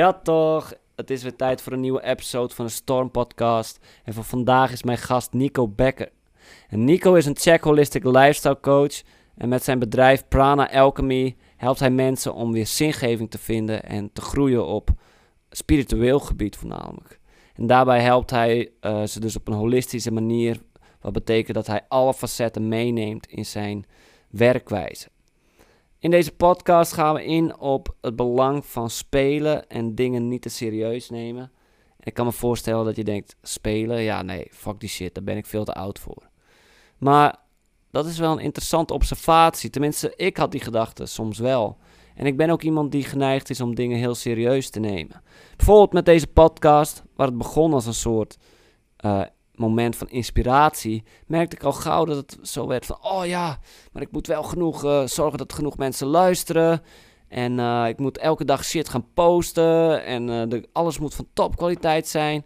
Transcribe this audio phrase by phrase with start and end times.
[0.00, 0.72] Ja, toch.
[0.96, 3.78] Het is weer tijd voor een nieuwe episode van de Storm Podcast.
[4.04, 6.08] En voor vandaag is mijn gast Nico Becker.
[6.68, 9.02] En Nico is een Czech Holistic Lifestyle Coach.
[9.36, 14.12] En met zijn bedrijf Prana Alchemy helpt hij mensen om weer zingeving te vinden en
[14.12, 14.90] te groeien op
[15.50, 17.20] spiritueel gebied voornamelijk.
[17.54, 20.60] En daarbij helpt hij uh, ze dus op een holistische manier.
[21.00, 23.86] Wat betekent dat hij alle facetten meeneemt in zijn
[24.30, 25.08] werkwijze.
[26.00, 30.48] In deze podcast gaan we in op het belang van spelen en dingen niet te
[30.48, 31.42] serieus nemen.
[31.96, 34.02] En ik kan me voorstellen dat je denkt: spelen?
[34.02, 36.28] Ja, nee, fuck die shit, daar ben ik veel te oud voor.
[36.98, 37.36] Maar
[37.90, 39.70] dat is wel een interessante observatie.
[39.70, 41.78] Tenminste, ik had die gedachte soms wel.
[42.14, 45.22] En ik ben ook iemand die geneigd is om dingen heel serieus te nemen.
[45.56, 48.36] Bijvoorbeeld met deze podcast, waar het begon als een soort
[49.04, 49.22] uh,
[49.60, 53.58] moment van inspiratie, merkte ik al gauw dat het zo werd van, oh ja,
[53.92, 56.82] maar ik moet wel genoeg uh, zorgen dat genoeg mensen luisteren.
[57.28, 62.08] En uh, ik moet elke dag shit gaan posten en de, alles moet van topkwaliteit
[62.08, 62.44] zijn.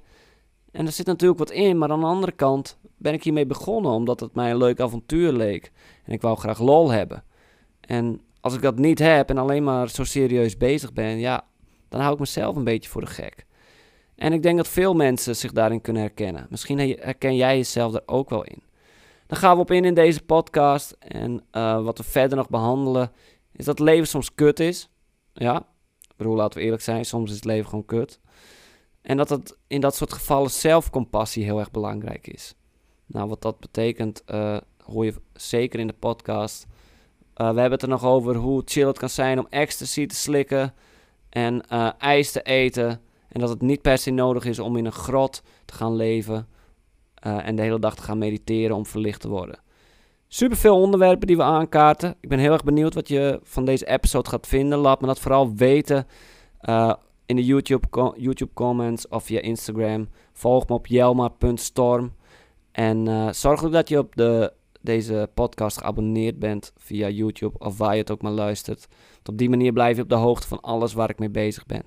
[0.71, 3.93] En er zit natuurlijk wat in, maar aan de andere kant ben ik hiermee begonnen
[3.93, 5.73] omdat het mij een leuk avontuur leek.
[6.05, 7.25] En ik wou graag lol hebben.
[7.81, 11.45] En als ik dat niet heb en alleen maar zo serieus bezig ben, ja,
[11.89, 13.47] dan hou ik mezelf een beetje voor de gek.
[14.17, 16.47] En ik denk dat veel mensen zich daarin kunnen herkennen.
[16.51, 18.63] Misschien herken jij jezelf daar ook wel in.
[19.27, 20.97] Dan gaan we op in in deze podcast.
[20.99, 23.13] En uh, wat we verder nog behandelen,
[23.53, 24.89] is dat leven soms kut is.
[25.33, 25.67] Ja,
[26.17, 28.21] bedoel, laten we eerlijk zijn, soms is het leven gewoon kut.
[29.03, 32.55] En dat het in dat soort gevallen zelfcompassie heel erg belangrijk is.
[33.07, 36.67] Nou, wat dat betekent, uh, hoor je zeker in de podcast.
[36.67, 40.15] Uh, we hebben het er nog over hoe chill het kan zijn om ecstasy te
[40.15, 40.75] slikken
[41.29, 41.67] en
[41.99, 43.01] ijs te eten.
[43.35, 46.49] En dat het niet per se nodig is om in een grot te gaan leven
[47.27, 49.59] uh, en de hele dag te gaan mediteren om verlicht te worden.
[50.29, 52.17] Super veel onderwerpen die we aankaarten.
[52.21, 54.79] Ik ben heel erg benieuwd wat je van deze episode gaat vinden.
[54.79, 56.07] Laat me dat vooral weten
[56.63, 56.95] uh,
[57.27, 60.09] in de YouTube, YouTube comments of via Instagram.
[60.33, 62.13] Volg me op jelma.storm.
[62.73, 67.79] En uh, zorg ook dat je op de, deze podcast geabonneerd bent via YouTube of
[67.79, 68.89] waar je het ook maar luistert.
[69.25, 71.83] Op die manier blijf je op de hoogte van alles waar ik mee bezig ben.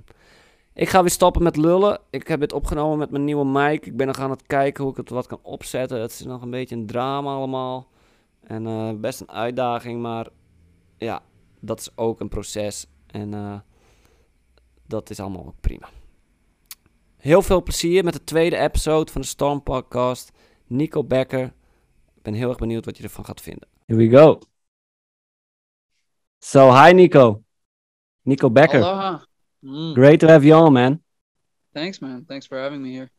[0.77, 1.99] Ik ga weer stoppen met lullen.
[2.09, 3.85] Ik heb het opgenomen met mijn nieuwe mic.
[3.85, 6.01] Ik ben nog aan het kijken hoe ik het wat kan opzetten.
[6.01, 7.87] Het is nog een beetje een drama allemaal.
[8.41, 10.27] En uh, best een uitdaging, maar
[10.97, 11.21] ja,
[11.59, 12.87] dat is ook een proces.
[13.07, 13.59] En uh,
[14.85, 15.89] dat is allemaal ook prima.
[17.17, 20.31] Heel veel plezier met de tweede episode van de Storm Podcast.
[20.65, 21.53] Nico Becker.
[22.15, 23.67] Ik ben heel erg benieuwd wat je ervan gaat vinden.
[23.85, 24.39] Here we go.
[26.39, 27.43] So, hi Nico.
[28.21, 28.83] Nico Becker.
[28.83, 29.25] Aloha.
[29.67, 29.95] Mm.
[29.95, 31.01] Great to have you on, man.
[31.73, 32.25] Thanks, man.
[32.27, 33.11] Thanks for having me here.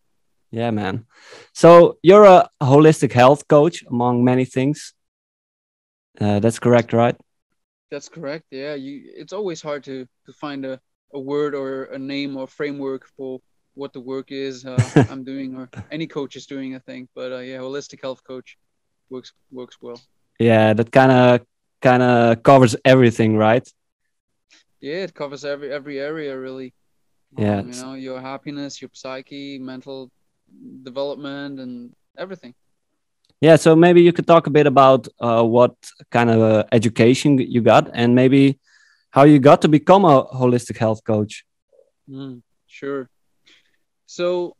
[0.50, 1.04] Yeah, man.
[1.52, 4.94] So you're a holistic health coach, among many things.
[6.18, 7.16] Uh, that's correct, right?
[7.90, 8.46] That's correct.
[8.50, 9.12] Yeah, you.
[9.14, 10.80] It's always hard to to find a,
[11.12, 13.40] a word or a name or framework for
[13.74, 16.74] what the work is uh, I'm doing or any coach is doing.
[16.74, 18.56] I think, but uh, yeah, holistic health coach
[19.10, 20.00] works works well.
[20.38, 21.46] Yeah, that kind of
[21.80, 23.66] kind of covers everything, right?
[24.80, 26.74] Yeah it covers every every area really.
[27.36, 30.10] Yeah um, you know your happiness your psyche mental
[30.82, 32.54] development and everything.
[33.40, 35.74] Yeah so maybe you could talk a bit about uh, what
[36.10, 38.58] kind of uh, education you got and maybe
[39.10, 41.44] how you got to become a holistic health coach.
[42.08, 43.08] Mm, sure.
[44.06, 44.56] So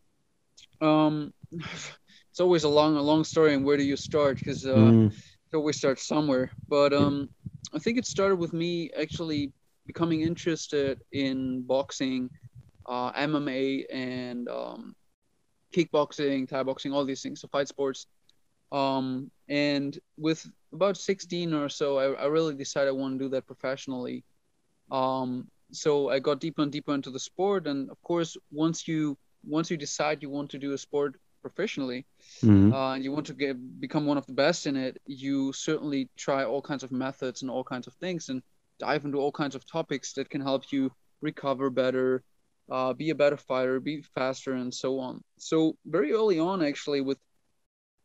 [0.81, 4.39] um it's always a long a long story and where do you start?
[4.39, 5.11] Because uh, mm.
[5.11, 6.51] it always starts somewhere.
[6.69, 7.29] But um
[7.75, 9.53] i think it started with me actually
[9.89, 12.31] becoming interested in boxing,
[12.87, 14.95] uh, MMA, and um,
[15.75, 18.07] kickboxing, Thai boxing, all these things, so fight sports.
[18.71, 23.31] Um, and with about 16 or so, I, I really decided I want to do
[23.31, 24.25] that professionally.
[24.91, 29.19] Um, so I got deeper and deeper into the sport, and of course, once you
[29.45, 32.05] once you decide you want to do a sport professionally
[32.43, 32.73] mm-hmm.
[32.73, 36.09] uh, and you want to get become one of the best in it, you certainly
[36.17, 38.29] try all kinds of methods and all kinds of things.
[38.29, 38.43] And
[38.79, 40.91] dive into all kinds of topics that can help you
[41.21, 42.23] recover better,
[42.71, 45.23] uh, be a better fighter, be faster, and so on.
[45.39, 47.19] So very early on, actually, with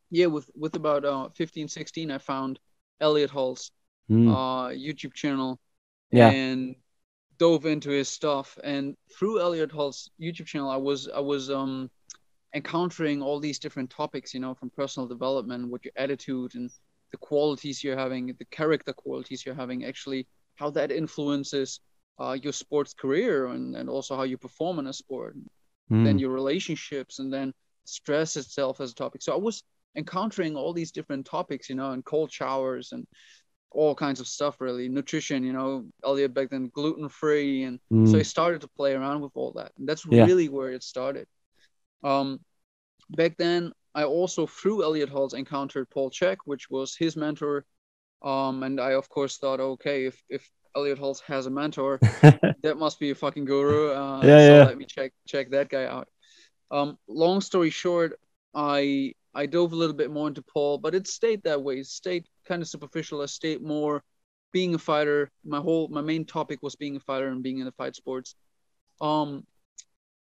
[0.09, 2.59] yeah, with with about uh, 15, 16, I found
[3.01, 3.71] Elliott Hulse
[4.09, 4.29] mm.
[4.31, 5.59] uh, YouTube channel,
[6.11, 6.29] yeah.
[6.29, 6.75] and
[7.37, 8.57] dove into his stuff.
[8.63, 11.89] And through Elliott Hulse YouTube channel, I was I was um
[12.55, 16.69] encountering all these different topics, you know, from personal development, what your attitude and
[17.11, 21.79] the qualities you're having, the character qualities you're having, actually how that influences
[22.19, 25.35] uh, your sports career and, and also how you perform in a sport
[25.91, 26.03] mm.
[26.03, 27.53] then your relationships and then
[27.85, 29.63] stress itself as a topic so i was
[29.95, 33.05] encountering all these different topics you know and cold showers and
[33.71, 38.09] all kinds of stuff really nutrition you know elliott back then gluten free and mm.
[38.09, 40.23] so i started to play around with all that and that's yeah.
[40.23, 41.27] really where it started
[42.03, 42.39] um
[43.11, 47.65] back then i also through elliott hulse encountered paul chek which was his mentor
[48.23, 51.99] um and i of course thought okay if if elliott hulse has a mentor
[52.63, 54.63] that must be a fucking guru uh, yeah, so yeah.
[54.63, 56.07] let me check check that guy out
[56.71, 58.19] um long story short
[58.55, 61.79] i I dove a little bit more into Paul, but it stayed that way.
[61.79, 63.21] It stayed kind of superficial.
[63.21, 64.03] I stayed more
[64.51, 65.31] being a fighter.
[65.43, 68.35] My whole my main topic was being a fighter and being in the fight sports.
[69.01, 69.45] Um,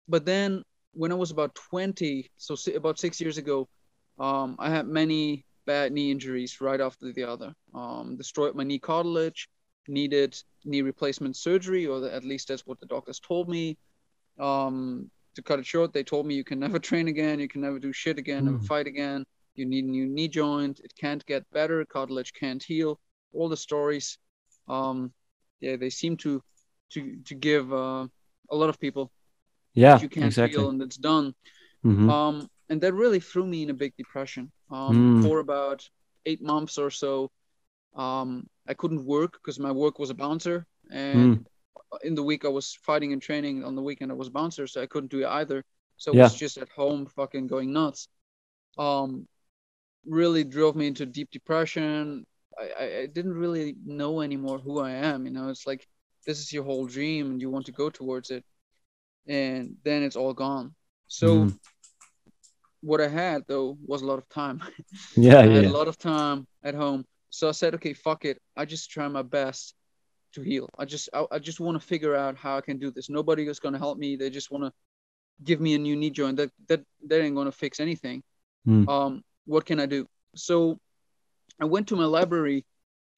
[0.09, 3.69] but then when I was about 20, so about six years ago,
[4.19, 7.55] um, I had many bad knee injuries right after the other.
[7.75, 9.49] Um, destroyed my knee cartilage,
[9.89, 13.77] needed knee replacement surgery, or at least that's what the doctors told me.
[14.39, 17.61] Um, to cut it short, they told me you can never train again, you can
[17.61, 18.65] never do shit again, never hmm.
[18.65, 19.25] fight again.
[19.55, 20.81] You need a new knee joint.
[20.81, 21.85] It can't get better.
[21.85, 23.01] Cartilage can't heal.
[23.33, 24.19] All the stories,
[24.69, 25.13] um,
[25.61, 26.43] yeah, they seem to
[26.91, 28.07] to to give uh,
[28.51, 29.11] a lot of people.
[29.75, 30.59] Yeah, you can't exactly.
[30.59, 31.35] feel and it's done.
[31.85, 32.11] Mm-hmm.
[32.11, 34.51] Um, and that really threw me in a big depression.
[34.71, 35.27] Um, mm.
[35.27, 35.87] for about
[36.25, 37.31] eight months or so,
[37.97, 41.45] um, I couldn't work because my work was a bouncer, and mm
[42.03, 43.65] in the week I was fighting and training.
[43.65, 45.65] On the weekend I was bouncer, so I couldn't do it either.
[45.97, 46.21] So yeah.
[46.21, 48.07] I was just at home, fucking going nuts.
[48.79, 49.27] Um,
[50.07, 52.25] really drove me into deep depression.
[52.57, 55.27] I, I, I didn't really know anymore who I am.
[55.27, 55.87] You know, it's like
[56.27, 58.45] this is your whole dream, and you want to go towards it,
[59.27, 60.75] and then it's all gone.
[61.09, 61.47] So.
[61.47, 61.59] Mm.
[62.83, 64.63] What I had though was a lot of time.
[65.17, 65.55] Yeah, I yeah.
[65.57, 67.05] had a lot of time at home.
[67.31, 68.39] So I said, okay, fuck it.
[68.57, 69.75] I just try my best
[70.35, 70.69] to heal.
[70.79, 73.11] I just I, I just want to figure out how I can do this.
[73.11, 74.17] Nobody is going to help me.
[74.17, 74.73] They just want to
[75.45, 76.37] give me a new knee joint.
[76.37, 78.23] That that that ain't going to fix anything.
[78.67, 78.89] Mm.
[78.89, 80.07] Um, what can I do?
[80.37, 80.79] So
[81.61, 82.65] I went to my library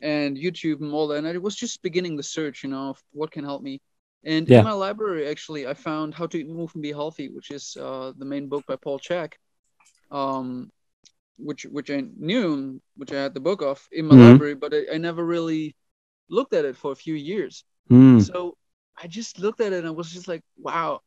[0.00, 3.02] and YouTube and all that, and I was just beginning the search, you know, of
[3.12, 3.80] what can help me.
[4.24, 4.58] And yeah.
[4.58, 8.12] in my library, actually, I found How to Move and Be Healthy, which is uh,
[8.16, 9.32] the main book by Paul Chek,
[10.12, 10.70] um,
[11.38, 14.30] which which I knew, which I had the book of in my mm-hmm.
[14.30, 15.74] library, but I, I never really
[16.28, 17.64] looked at it for a few years.
[17.90, 18.24] Mm.
[18.24, 18.56] So
[18.96, 21.00] I just looked at it and I was just like, wow,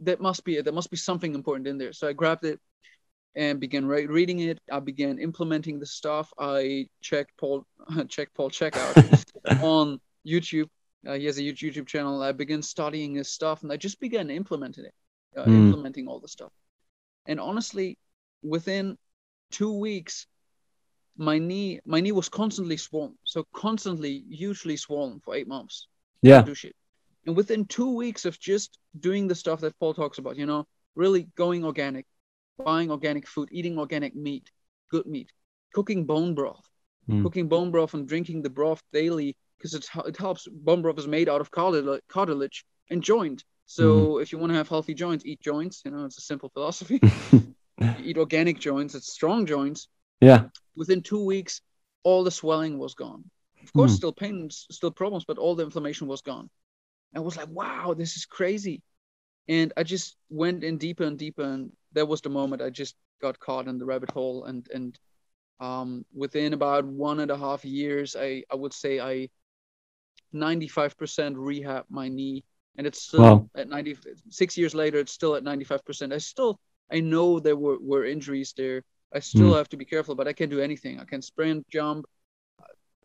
[0.00, 0.64] that must be it.
[0.64, 1.92] There must be something important in there.
[1.92, 2.60] So I grabbed it
[3.34, 4.60] and began re- reading it.
[4.70, 6.32] I began implementing the stuff.
[6.38, 7.64] I checked Paul,
[8.08, 10.68] checked Paul Chek out on YouTube.
[11.06, 12.22] Uh, he has a YouTube channel.
[12.22, 14.94] I began studying his stuff and I just began implementing it,
[15.36, 15.66] uh, mm.
[15.66, 16.52] implementing all the stuff.
[17.26, 17.98] And honestly,
[18.42, 18.96] within
[19.50, 20.26] two weeks,
[21.16, 25.86] my knee my knee was constantly swollen so constantly hugely swollen for eight months.
[26.22, 26.42] Yeah.
[26.42, 26.74] Do shit.
[27.26, 30.66] And within two weeks of just doing the stuff that paul talks about you know
[30.94, 32.06] really going organic
[32.64, 34.50] buying organic food eating organic meat
[34.90, 35.30] good meat
[35.74, 36.66] cooking bone broth
[37.08, 37.22] mm.
[37.22, 40.48] cooking bone broth and drinking the broth daily because it, it helps.
[40.50, 43.44] Bone broth is made out of cartilage and joint.
[43.66, 44.22] So mm.
[44.22, 47.00] if you want to have healthy joints eat joints you know it's a simple philosophy
[48.02, 49.88] eat organic joints it's strong joints
[50.20, 50.44] yeah.
[50.76, 51.62] Within two weeks,
[52.02, 53.24] all the swelling was gone.
[53.62, 53.96] Of course, mm.
[53.96, 56.48] still pain, still problems, but all the inflammation was gone.
[57.14, 58.82] I was like, wow, this is crazy.
[59.48, 62.94] And I just went in deeper and deeper, and that was the moment I just
[63.20, 64.44] got caught in the rabbit hole.
[64.44, 64.98] And and
[65.58, 69.28] um, within about one and a half years, I I would say I
[70.34, 72.44] 95% rehab my knee,
[72.76, 73.50] and it's still wow.
[73.56, 73.98] at 90.
[74.28, 76.12] Six years later, it's still at 95%.
[76.14, 76.60] I still
[76.92, 78.82] I know there were were injuries there,
[79.12, 79.56] I still mm.
[79.56, 81.00] have to be careful, but I can do anything.
[81.00, 82.06] I can sprint, jump,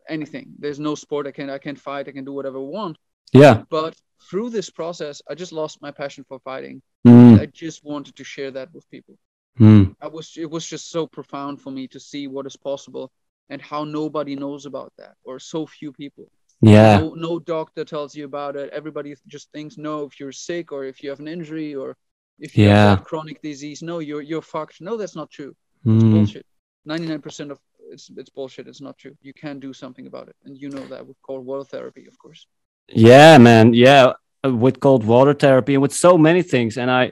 [0.07, 0.53] anything.
[0.59, 2.07] There's no sport I can I can fight.
[2.07, 2.97] I can do whatever I want.
[3.33, 3.63] Yeah.
[3.69, 3.95] But
[4.29, 6.81] through this process, I just lost my passion for fighting.
[7.07, 7.39] Mm.
[7.39, 9.17] I just wanted to share that with people.
[9.59, 9.95] Mm.
[10.01, 13.11] I was it was just so profound for me to see what is possible
[13.49, 16.29] and how nobody knows about that or so few people.
[16.61, 16.99] Yeah.
[16.99, 18.69] No, no doctor tells you about it.
[18.71, 21.97] Everybody just thinks no if you're sick or if you have an injury or
[22.39, 22.91] if you yeah.
[22.91, 24.81] have chronic disease, no, you're you're fucked.
[24.81, 25.55] No, that's not true.
[25.85, 26.11] It's mm.
[26.13, 26.45] bullshit.
[26.85, 27.59] Ninety nine percent of
[27.91, 28.67] it's it's bullshit.
[28.67, 29.15] It's not true.
[29.21, 32.17] You can do something about it, and you know that with cold water therapy, of
[32.17, 32.47] course.
[32.87, 33.73] Yeah, man.
[33.73, 34.13] Yeah,
[34.43, 37.11] with cold water therapy and with so many things, and I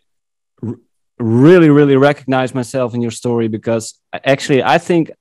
[1.19, 5.11] really, really recognize myself in your story because actually, I think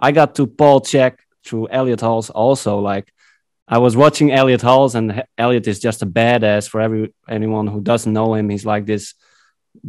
[0.00, 2.78] I got to Paul Chek through Elliott Hulse also.
[2.78, 3.12] Like,
[3.68, 7.80] I was watching Elliott Hulse, and Elliott is just a badass for every anyone who
[7.80, 8.48] doesn't know him.
[8.48, 9.14] He's like this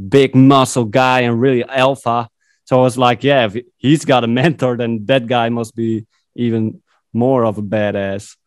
[0.09, 2.29] big muscle guy and really alpha
[2.65, 6.05] so I was like, yeah, if he's got a mentor, then that guy must be
[6.35, 8.37] even more of a badass.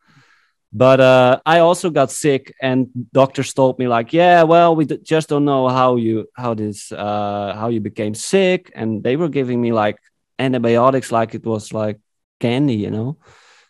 [0.72, 5.28] But uh, I also got sick, and doctors told me like, yeah, well, we just
[5.28, 9.60] don't know how you how this uh, how you became sick, and they were giving
[9.60, 9.98] me like
[10.38, 12.00] antibiotics like it was like
[12.40, 13.16] candy, you know.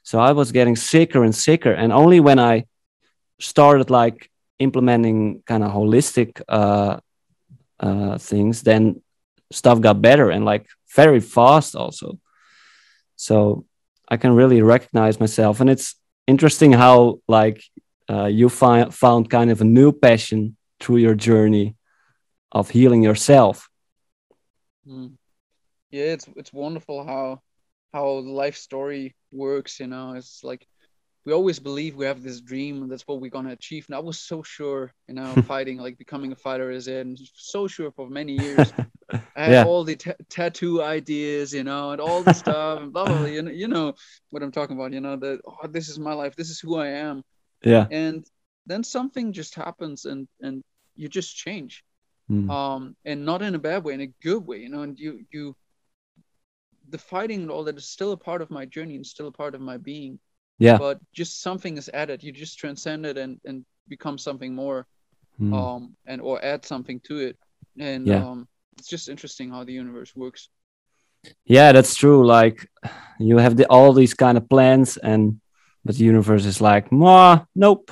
[0.02, 1.72] So I was getting sicker and sicker.
[1.72, 2.66] And only when I
[3.40, 6.98] started like implementing kind of holistic uh,
[7.80, 9.02] uh, things, then
[9.52, 12.18] stuff got better and like very fast also.
[13.16, 13.64] So
[14.08, 15.60] I can really recognize myself.
[15.60, 15.94] And it's
[16.26, 17.62] interesting how like
[18.08, 21.76] uh, you find found kind of a new passion through your journey
[22.52, 23.68] of healing yourself.
[24.86, 25.12] Mm.
[25.90, 27.40] Yeah, it's it's wonderful how
[27.92, 29.80] how life story works.
[29.80, 30.66] You know, it's like
[31.26, 33.84] we always believe we have this dream and that's what we're gonna achieve.
[33.88, 37.18] And I was so sure, you know, fighting like becoming a fighter is it, and
[37.34, 38.72] so sure for many years.
[39.12, 39.64] I had yeah.
[39.64, 43.18] all the t- tattoo ideas, you know, and all the stuff and blah blah.
[43.18, 43.94] blah you, know, you know
[44.30, 44.92] what I'm talking about.
[44.92, 46.36] You know that oh, this is my life.
[46.36, 47.24] This is who I am.
[47.62, 47.86] Yeah.
[47.90, 48.24] And
[48.66, 50.62] then something just happens, and and
[50.94, 51.82] you just change,
[52.30, 52.48] mm.
[52.48, 54.82] um, and not in a bad way, in a good way, you know.
[54.82, 55.56] And you you
[56.88, 59.32] the fighting and all that is still a part of my journey and still a
[59.32, 60.20] part of my being.
[60.58, 60.78] Yeah.
[60.78, 62.22] But just something is added.
[62.22, 64.86] You just transcend it and and become something more,
[65.40, 65.52] mm.
[65.54, 67.36] um, and or add something to it,
[67.78, 68.26] and yeah.
[68.26, 68.48] um,
[68.78, 70.48] it's just interesting how the universe works.
[71.44, 72.26] Yeah, that's true.
[72.26, 72.68] Like
[73.18, 75.40] you have the all these kind of plans, and
[75.84, 77.90] but the universe is like, "Ma, nope."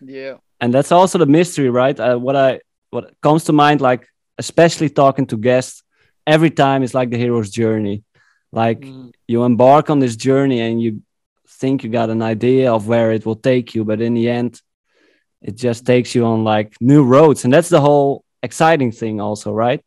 [0.00, 0.36] Yeah.
[0.60, 1.98] And that's also the mystery, right?
[1.98, 2.60] Uh, what I
[2.90, 4.08] what comes to mind, like
[4.38, 5.82] especially talking to guests,
[6.26, 8.02] every time is like the hero's journey
[8.54, 9.12] like mm.
[9.26, 11.02] you embark on this journey and you
[11.48, 14.60] think you got an idea of where it will take you but in the end
[15.44, 17.44] it just takes you on like new roads.
[17.44, 19.84] And that's the whole exciting thing also right?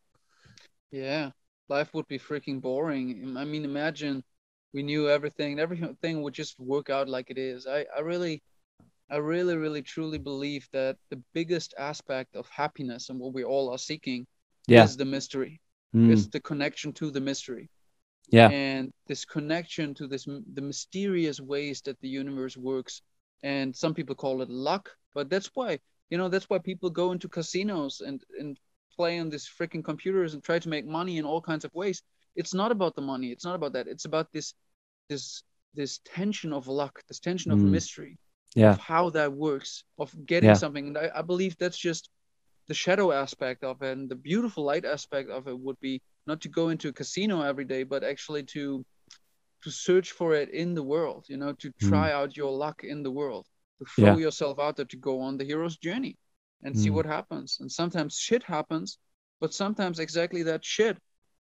[0.92, 1.30] Yeah.
[1.68, 3.36] Life would be freaking boring.
[3.36, 4.22] I mean imagine
[4.72, 7.66] we knew everything everything would just work out like it is.
[7.66, 8.42] I i really
[9.10, 13.70] i really really truly believe that the biggest aspect of happiness and what we all
[13.70, 14.26] are seeking
[14.68, 14.84] yeah.
[14.84, 15.60] is the mystery.
[15.94, 16.10] Mm.
[16.10, 17.70] is the connection to the mystery
[18.30, 18.48] yeah.
[18.50, 23.02] and this connection to this the mysterious ways that the universe works
[23.42, 25.78] and some people call it luck but that's why
[26.10, 28.58] you know that's why people go into casinos and and
[28.98, 32.02] play on these freaking computers and try to make money in all kinds of ways.
[32.34, 33.28] It's not about the money.
[33.28, 33.86] It's not about that.
[33.86, 34.54] It's about this
[35.08, 35.42] this
[35.74, 37.70] this tension of luck this tension of mm.
[37.70, 38.18] mystery
[38.56, 38.72] yeah.
[38.72, 40.54] of how that works of getting yeah.
[40.54, 40.88] something.
[40.88, 42.10] And I, I believe that's just
[42.66, 46.42] the shadow aspect of it and the beautiful light aspect of it would be not
[46.42, 48.84] to go into a casino every day, but actually to
[49.64, 51.88] to search for it in the world, you know, to hmm.
[51.88, 52.12] try mm.
[52.12, 53.44] out your luck in the world,
[53.80, 54.26] to throw yeah.
[54.26, 56.16] yourself out there to go on the hero's journey
[56.62, 56.78] and mm.
[56.78, 56.96] see hmm.
[56.96, 57.58] what happens.
[57.60, 58.98] And sometimes shit happens,
[59.40, 60.96] but sometimes exactly that shit,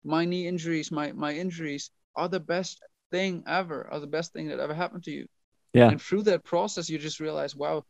[0.05, 4.49] my knee injuries, my my injuries are the best thing ever, are the best thing
[4.49, 5.27] that ever happened to you.
[5.73, 5.89] Yeah.
[5.89, 7.85] And through that process, you just realize, wow,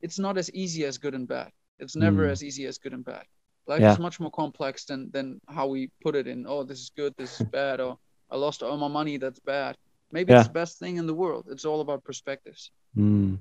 [0.00, 1.50] it's not as easy as good and bad.
[1.78, 2.30] It's never mm.
[2.30, 3.24] as easy as good and bad.
[3.70, 3.92] Life yeah.
[3.92, 6.44] is much more complex than than how we put it in.
[6.52, 7.14] Oh, this is good.
[7.16, 7.80] This is bad.
[7.80, 7.98] Or
[8.28, 9.16] I lost all my money.
[9.16, 9.76] That's bad.
[10.10, 10.40] Maybe yeah.
[10.40, 11.44] it's the best thing in the world.
[11.48, 12.72] It's all about perspectives.
[12.96, 13.38] Mm.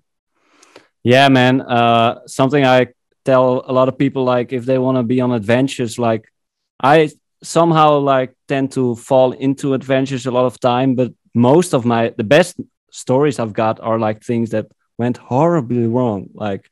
[1.01, 1.61] Yeah, man.
[1.61, 2.79] Uh, something I
[3.25, 6.31] tell a lot of people, like if they want to be on adventures, like
[6.79, 7.09] I
[7.41, 12.13] somehow like tend to fall into adventures a lot of time, but most of my
[12.21, 12.53] the best
[12.91, 14.67] stories I've got are like things that
[14.99, 16.29] went horribly wrong.
[16.35, 16.69] Like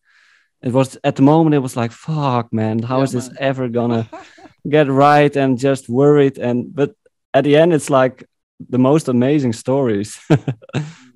[0.68, 3.38] it was at the moment it was like fuck man how yeah, is this man.
[3.40, 4.10] ever gonna
[4.70, 6.38] get right and just worried?
[6.38, 6.92] And but
[7.34, 8.26] at the end it's like
[8.60, 10.20] the most amazing stories.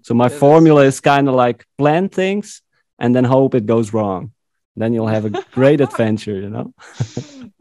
[0.04, 2.64] So my formula is kind of like plan things
[2.98, 4.32] and then hope it goes wrong.
[4.76, 6.74] Then you'll have a great adventure you know?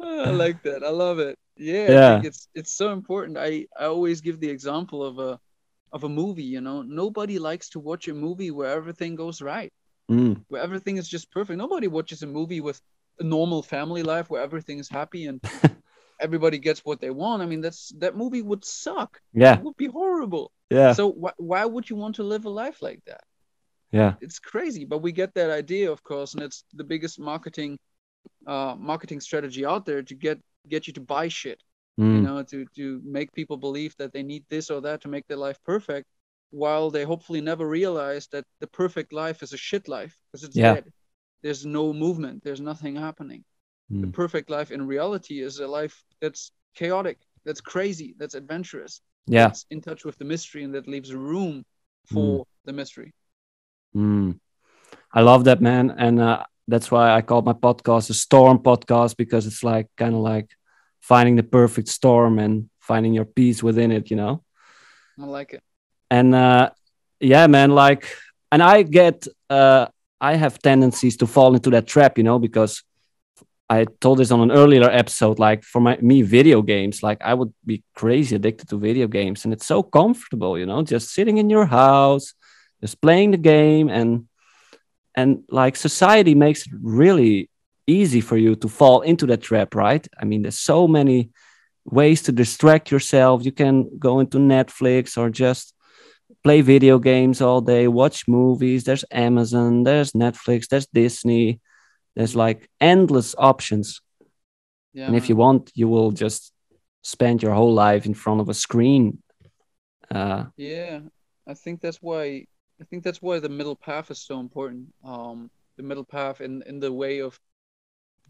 [0.01, 0.83] I like that.
[0.83, 1.39] I love it.
[1.59, 2.23] Yeah, yeah.
[2.25, 3.37] it's it's so important.
[3.37, 5.39] I i always give the example of a
[5.93, 6.81] of a movie you know?
[6.81, 9.71] Nobody likes to watch a movie where everything goes right
[10.11, 10.45] mm.
[10.49, 11.59] where everything is just perfect.
[11.59, 12.81] Nobody watches a movie with
[13.19, 15.41] a normal family life where everything is happy and
[16.21, 17.43] everybody gets what they want.
[17.43, 19.21] I mean, that's that movie would suck.
[19.33, 20.53] Yeah, it would be horrible.
[20.71, 20.93] Yeah.
[20.93, 23.23] So wh- why would you want to live a life like that?
[23.93, 24.85] Yeah, it's crazy.
[24.85, 27.79] But we get that idea, of course, and it's the biggest marketing,
[28.47, 31.63] uh, marketing strategy out there to get get you to buy shit.
[31.99, 32.15] Mm.
[32.15, 35.27] You know, to to make people believe that they need this or that to make
[35.27, 36.07] their life perfect
[36.51, 40.57] while they hopefully never realize that the perfect life is a shit life because it's
[40.57, 40.75] yeah.
[40.75, 40.93] dead.
[41.43, 43.45] There's no movement, there's nothing happening.
[43.91, 44.01] Mm.
[44.01, 44.13] The hmm.
[44.13, 49.01] perfect life in reality is a life that's chaotic, that's crazy, that's adventurous.
[49.27, 49.47] Yeah.
[49.47, 51.65] That's in touch with the mystery and that leaves room
[52.07, 52.45] for mm.
[52.65, 53.15] the mystery.
[53.95, 54.39] Mm.
[55.13, 55.91] I love that, man.
[55.97, 60.15] And uh, that's why I called my podcast a storm podcast because it's like kind
[60.15, 60.51] of like
[61.01, 64.43] finding the perfect storm and finding your peace within it, you know?
[65.19, 65.63] I like it
[66.11, 66.71] and uh,
[67.21, 68.07] yeah man like
[68.53, 69.87] and i get uh,
[70.21, 72.83] i have tendencies to fall into that trap you know because
[73.69, 77.33] i told this on an earlier episode like for my me video games like i
[77.33, 79.45] would be crazy addicted to video games.
[79.45, 82.35] And it's so comfortable you know just sitting in your house
[82.81, 83.89] just playing the game.
[83.89, 84.27] And
[85.15, 87.51] and like society makes it really
[87.87, 90.07] easy for you to fall into that trap right?
[90.21, 91.31] I mean there's so many
[91.85, 93.45] ways to distract yourself.
[93.45, 95.75] You can go into netflix or just
[96.43, 98.85] play video games all day watch movies.
[98.85, 101.61] There's amazon there's netflix there's disney.
[102.17, 104.01] There's like endless options.
[104.93, 106.53] Yeah, and if you want you will just
[107.03, 109.23] spend your whole life in front of a screen.
[110.11, 110.99] Uh, yeah
[111.47, 112.45] i think that's why
[112.81, 114.89] I think that's why the middle path is so important.
[115.05, 117.39] Um, the middle path in in the way of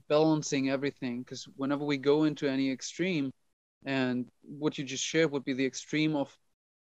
[0.08, 3.32] balancing everything, because whenever we go into any extreme,
[3.84, 6.36] and what you just shared would be the extreme of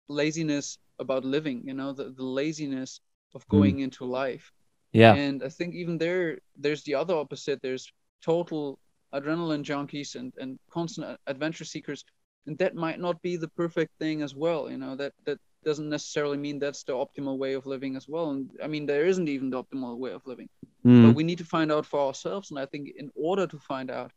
[0.07, 1.63] laziness about living.
[1.65, 2.99] You know, the the laziness
[3.33, 3.57] of hmm.
[3.57, 3.83] going mm.
[3.83, 4.51] into life.
[4.91, 5.15] Yeah.
[5.15, 7.61] And I think even there, there's the other opposite.
[7.61, 8.77] There's total
[9.13, 12.03] adrenaline junkies and and constant adventure seekers,
[12.45, 14.69] and that might not be the perfect thing as well.
[14.69, 18.31] You know, that that doesn't necessarily mean that's the optimal way of living as well.
[18.31, 20.49] And I mean, there isn't even the optimal way of living,
[20.85, 21.07] mm.
[21.07, 22.51] but we need to find out for ourselves.
[22.51, 24.11] And I think in order to find out,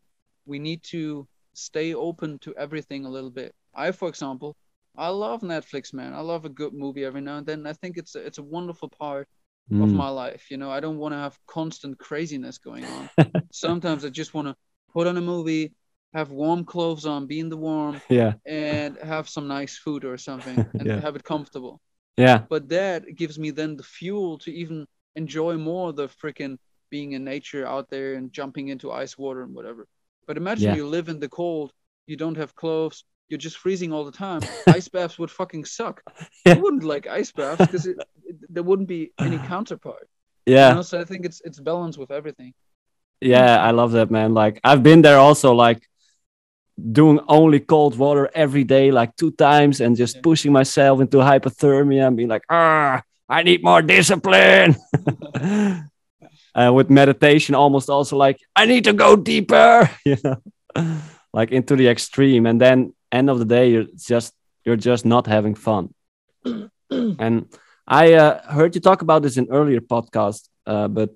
[0.45, 3.55] we need to stay open to everything a little bit.
[3.75, 4.57] I, for example,
[4.99, 6.15] I love Netflix, man.
[6.15, 7.67] I love a good movie every now and then.
[7.67, 9.29] I think it's a, it's a wonderful part
[9.71, 9.83] mm.
[9.83, 10.51] of my life.
[10.51, 13.11] You know, I don't want to have constant craziness going on.
[13.53, 14.57] Sometimes I just want to
[14.93, 15.75] put on a movie,
[16.15, 20.17] have warm clothes on, be in the warm, yeah, and have some nice food or
[20.17, 21.01] something, and yeah.
[21.01, 21.81] have it comfortable.
[22.17, 22.45] Yeah.
[22.49, 27.25] But that gives me then the fuel to even enjoy more the freaking being in
[27.25, 29.87] nature out there and jumping into ice water and whatever.
[30.27, 30.77] But imagine yeah.
[30.77, 31.73] you live in the cold,
[32.07, 34.41] you don't have clothes, you're just freezing all the time.
[34.67, 36.03] ice baths would fucking suck.
[36.45, 36.55] Yeah.
[36.55, 37.89] I wouldn't like ice baths because
[38.49, 40.09] there wouldn't be any counterpart.
[40.45, 40.71] Yeah.
[40.71, 40.83] You know?
[40.83, 42.55] So I think it's it's balance with everything.
[43.21, 44.35] Yeah, I love that, man.
[44.35, 45.55] Like I've been there also.
[45.55, 45.83] Like
[46.77, 50.21] doing only cold water every day, like two times, and just yeah.
[50.23, 54.77] pushing myself into hypothermia and being like, ah, I need more discipline.
[56.55, 60.41] uh, with meditation, almost also like, I need to go deeper, you know,
[61.33, 62.47] like into the extreme.
[62.47, 65.95] And then end of the day, you're just you're just not having fun.
[66.91, 67.47] and
[67.87, 71.11] I uh, heard you talk about this in earlier podcast, uh, but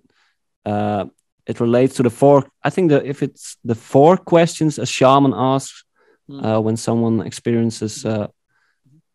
[0.65, 1.07] uh,
[1.51, 5.35] it relates to the four i think that if it's the four questions a shaman
[5.35, 5.85] asks
[6.29, 6.45] mm.
[6.45, 8.27] uh, when someone experiences uh,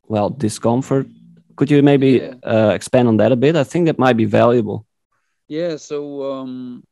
[0.07, 1.07] well discomfort
[1.55, 2.33] could you maybe yeah.
[2.43, 4.85] uh, expand on that a bit i think that might be valuable
[5.47, 5.97] yeah so
[6.31, 6.83] um,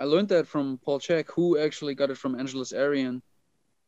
[0.00, 3.22] i learned that from paul chek who actually got it from angeles arrien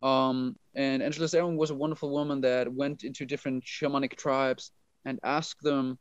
[0.05, 4.71] um, and angeles arrien was a wonderful woman that went into different shamanic tribes
[5.05, 5.99] and asked them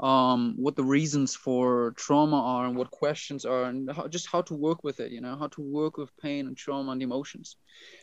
[0.00, 4.42] um, what the reasons for trauma are and what questions are and how, just how
[4.42, 7.56] to work with it you know how to work with pain and trauma and emotions.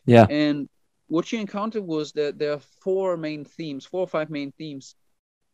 [0.06, 0.26] Yeah.
[0.30, 0.70] And
[1.08, 4.96] what she encountered was that there are four main themes four or five main themes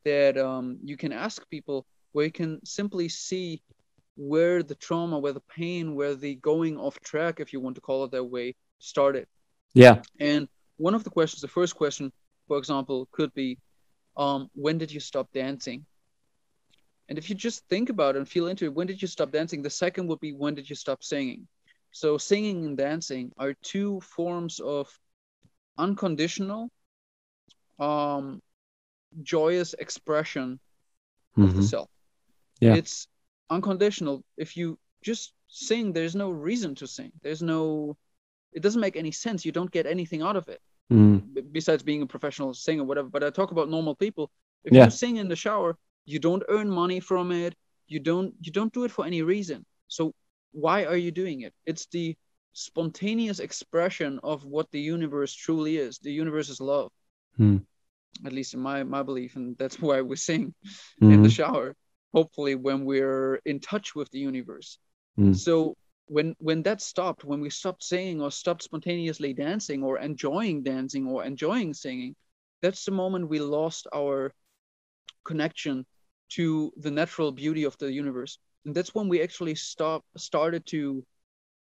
[0.03, 3.63] that um, you can ask people where you can simply see
[4.15, 7.81] where the trauma where the pain where the going off track if you want to
[7.81, 9.25] call it that way started
[9.75, 12.11] yeah and one of the questions the first question
[12.47, 13.57] for example could be
[14.17, 15.85] um, when did you stop dancing
[17.07, 19.31] and if you just think about it and feel into it, when did you stop
[19.31, 19.61] dancing?
[19.61, 21.47] The second would be when did you stop singing?
[21.91, 24.89] So singing and dancing are two forms of
[25.77, 26.69] unconditional,
[27.79, 28.41] um,
[29.21, 30.59] joyous expression
[31.37, 31.43] mm-hmm.
[31.43, 31.67] of the mm-hmm.
[31.67, 31.89] self.
[32.59, 32.75] Yeah.
[32.75, 33.07] It's
[33.49, 34.23] unconditional.
[34.35, 37.11] If you just sing, there's no reason to sing.
[37.21, 37.97] There's no
[38.55, 39.45] it doesn't make any sense.
[39.45, 40.61] You don't get anything out of it.
[40.91, 41.51] Mm.
[41.51, 43.09] Besides being a professional singer, whatever.
[43.09, 44.31] But I talk about normal people.
[44.63, 44.85] If yeah.
[44.85, 47.55] you sing in the shower, you don't earn money from it
[47.87, 50.13] you don't you don't do it for any reason so
[50.51, 52.15] why are you doing it it's the
[52.53, 56.91] spontaneous expression of what the universe truly is the universe is love
[57.37, 57.57] hmm.
[58.25, 60.53] at least in my my belief and that's why we sing
[61.01, 61.11] mm-hmm.
[61.11, 61.33] in the hmm.
[61.33, 61.75] shower
[62.13, 64.77] hopefully when we're in touch with the universe
[65.15, 65.33] hmm.
[65.33, 65.75] so
[66.07, 71.07] when when that stopped when we stopped singing or stopped spontaneously dancing or enjoying dancing
[71.07, 72.15] or enjoying singing
[72.61, 74.33] that's the moment we lost our
[75.25, 75.85] connection
[76.29, 78.37] to the natural beauty of the universe.
[78.65, 81.03] And that's when we actually stop started to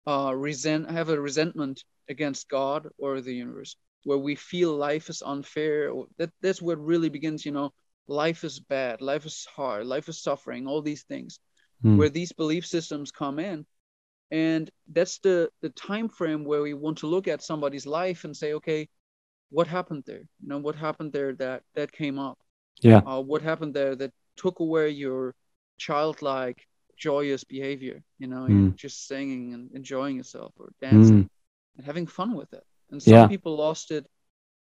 [0.07, 5.21] uh, resent have a resentment against god or the universe where we feel life is
[5.25, 5.91] unfair.
[6.17, 7.73] That that's where it really begins you know.
[8.07, 11.39] Life is bad life is hard life is suffering all these things.
[11.83, 11.97] Mm.
[11.97, 13.65] where these belief systems come in
[14.33, 18.35] and that's the the time frame where we want to look at somebody's life and
[18.35, 18.89] say okay
[19.53, 20.25] what happened there?
[20.41, 22.39] You know what happened there that that came up?
[22.81, 23.01] Yeah.
[23.05, 25.35] Uh, what happened there that took away your
[25.77, 26.67] childlike
[26.97, 28.03] joyous behavior?
[28.17, 28.75] You know mm.
[28.75, 31.29] just singing and enjoying yourself or dancing mm.
[31.77, 32.65] and having fun with it.
[32.89, 33.27] And some yeah.
[33.27, 34.05] people lost it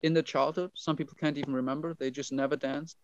[0.03, 0.71] in their childhood.
[0.75, 1.95] Some people can't even remember.
[1.95, 2.97] They just never danced.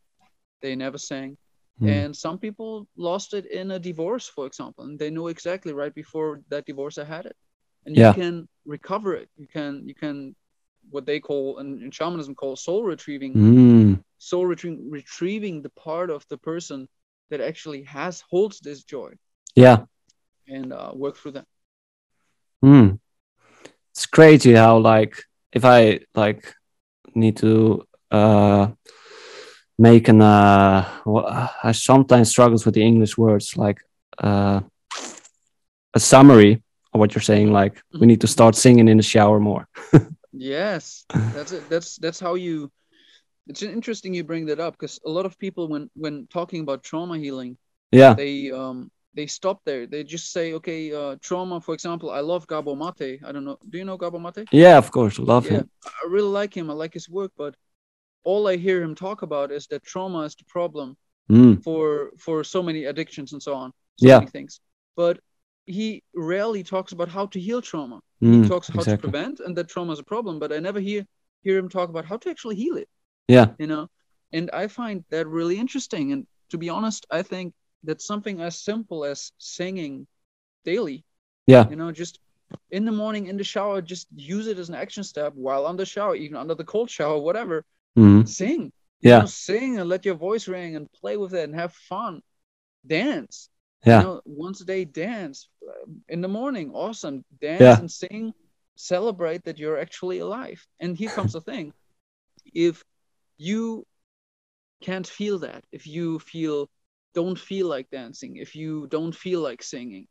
[0.63, 1.37] They never sang
[1.81, 1.89] Mm.
[1.89, 5.95] And some people lost it in a divorce, for example, and they know exactly right
[5.95, 7.37] before that divorce I had it.
[7.85, 8.09] And yeah.
[8.09, 9.29] you can recover it.
[9.37, 10.37] You can you can
[10.91, 13.35] what they call in, in shamanism called soul retrieving.
[13.35, 14.05] Mm.
[14.19, 16.89] Soul retrieving retrieving the part of the person
[17.31, 19.13] that actually has holds this joy.
[19.55, 19.85] Yeah.
[20.47, 21.47] And uh, work through that.
[22.63, 22.93] Hmm.
[23.91, 26.55] It's crazy how like if I like
[27.15, 28.69] need to uh
[29.79, 30.89] make an uh
[31.63, 33.81] I sometimes struggles with the English words like
[34.19, 34.61] uh
[35.95, 39.41] a summary of what you're saying like we need to start singing in the shower
[39.41, 39.69] more.
[40.33, 41.05] yes.
[41.13, 41.69] That's it.
[41.69, 42.71] That's that's how you
[43.47, 46.83] it's interesting you bring that up because a lot of people when when talking about
[46.83, 47.57] trauma healing
[47.93, 52.21] yeah they um they stop there they just say okay uh trauma for example i
[52.21, 55.47] love Gabor Maté i don't know do you know Gabor Maté yeah of course love
[55.47, 57.55] yeah, him i really like him i like his work but
[58.25, 60.97] all i hear him talk about is that trauma is the problem
[61.31, 61.63] mm.
[61.63, 64.61] for for so many addictions and so on so yeah things
[64.97, 65.19] but
[65.67, 68.97] he rarely talks about how to heal trauma mm, he talks how exactly.
[68.97, 71.07] to prevent and that trauma is a problem but i never hear
[71.43, 72.89] hear him talk about how to actually heal it
[73.29, 73.49] yeah.
[73.59, 73.89] You know,
[74.33, 76.13] and I find that really interesting.
[76.13, 80.07] And to be honest, I think that something as simple as singing
[80.65, 81.05] daily.
[81.47, 81.69] Yeah.
[81.69, 82.21] You know, just
[82.71, 85.85] in the morning in the shower, just use it as an action step while under
[85.85, 87.65] shower, even under the cold shower, whatever.
[87.97, 88.27] Mm-hmm.
[88.27, 88.73] Sing.
[89.01, 89.17] Yeah.
[89.17, 92.21] You know, sing and let your voice ring and play with it and have fun.
[92.87, 93.49] Dance.
[93.85, 93.99] Yeah.
[93.99, 95.49] You know, once a day, dance
[96.09, 96.71] in the morning.
[96.73, 97.25] Awesome.
[97.41, 97.79] Dance yeah.
[97.79, 98.33] and sing.
[98.77, 100.67] Celebrate that you're actually alive.
[100.81, 101.73] And here comes the thing.
[102.53, 102.83] If
[103.37, 103.87] you
[104.85, 106.69] can't feel that if you feel
[107.15, 110.07] don't feel like dancing if you don't feel like singing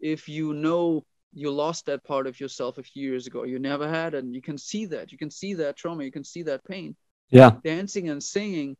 [0.00, 3.88] if you know you lost that part of yourself a few years ago you never
[3.88, 6.42] had it and you can see that you can see that trauma you can see
[6.42, 6.96] that pain
[7.30, 8.76] yeah dancing and singing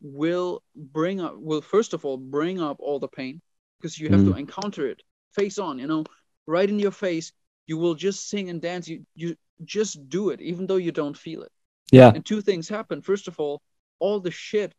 [0.00, 3.40] will bring up will first of all bring up all the pain
[3.78, 4.32] because you have mm.
[4.32, 5.00] to encounter it
[5.32, 6.04] face on you know
[6.46, 7.32] right in your face
[7.66, 11.16] you will just sing and dance you you just do it even though you don't
[11.16, 11.52] feel it
[11.92, 12.10] yeah.
[12.12, 13.02] And two things happen.
[13.02, 13.62] First of all,
[14.00, 14.74] all the shit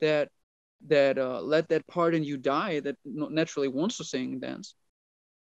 [0.00, 0.28] that
[0.88, 4.74] that uh, let that part in you die that naturally wants to sing and dance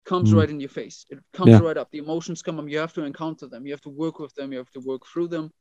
[0.05, 0.37] comes mm.
[0.37, 1.05] right in your face.
[1.09, 1.59] It comes yeah.
[1.59, 1.91] right up.
[1.91, 2.67] The emotions come up.
[2.67, 3.67] You have to encounter them.
[3.67, 4.51] You have to work with them.
[4.51, 5.51] You have to work through them,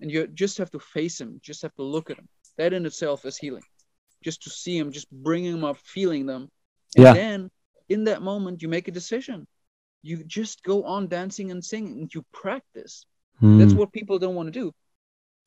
[0.00, 2.86] and you just have to face him Just have to look at him That in
[2.86, 3.64] itself is healing.
[4.22, 6.48] Just to see him just bringing him up, feeling them,
[6.96, 7.12] and yeah.
[7.12, 7.50] then
[7.88, 9.48] in that moment you make a decision.
[10.02, 12.00] You just go on dancing and singing.
[12.00, 13.04] And you practice.
[13.42, 13.58] Mm.
[13.58, 14.72] That's what people don't want to do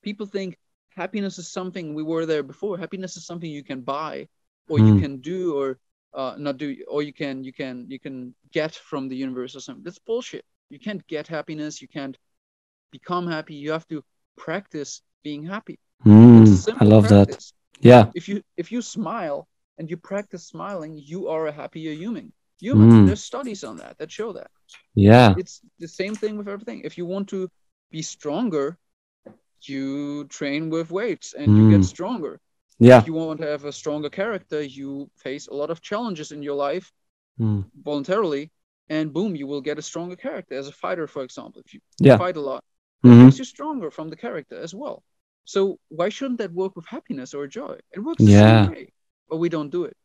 [0.06, 0.58] people think
[0.96, 4.28] happiness is something we were there before happiness is something you can buy
[4.70, 4.88] or mm.
[4.88, 5.02] you hmm.
[5.06, 5.78] can do or
[6.14, 9.60] uh, not do or you can you can you can get from the universe or
[9.60, 12.18] something that's bullshit you can't get happiness you can't
[12.92, 14.02] become happy you have to
[14.38, 17.54] practice being happy mm, i love practice.
[17.82, 21.94] that yeah if you if you smile and you practice smiling you are a happier
[21.94, 23.06] human humans mm.
[23.08, 24.50] there's studies on that that show that
[24.94, 27.50] yeah it's the same thing with everything if you want to
[27.92, 28.78] be stronger
[29.68, 31.58] you train with weights and mm.
[31.58, 31.84] you get hmm.
[31.84, 32.40] stronger.
[32.80, 32.98] Yeah.
[32.98, 36.44] If you want to have a stronger character, you face a lot of challenges in
[36.44, 36.92] your life
[37.40, 37.64] mm.
[37.82, 38.52] voluntarily,
[38.90, 41.62] and boom, you will get a stronger character as a fighter, for example.
[41.66, 42.18] If you yeah.
[42.18, 42.64] fight a lot,
[43.04, 43.26] mm-hmm.
[43.26, 45.04] makes you stronger from the character as well.
[45.46, 47.78] So why shouldn't that work with happiness or joy?
[47.92, 48.66] It works the yeah.
[48.66, 48.94] same way,
[49.30, 49.96] but we don't do it.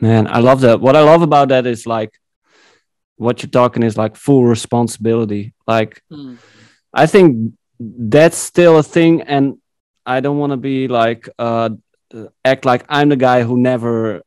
[0.00, 0.80] Man, I love that.
[0.80, 2.12] What I love about that is like
[3.16, 5.54] what you're talking is like full responsibility.
[5.66, 6.36] Like hmm.
[6.92, 9.58] I think that's still a thing and
[10.04, 11.70] i don't want to be like uh
[12.44, 14.22] act like i'm the guy who never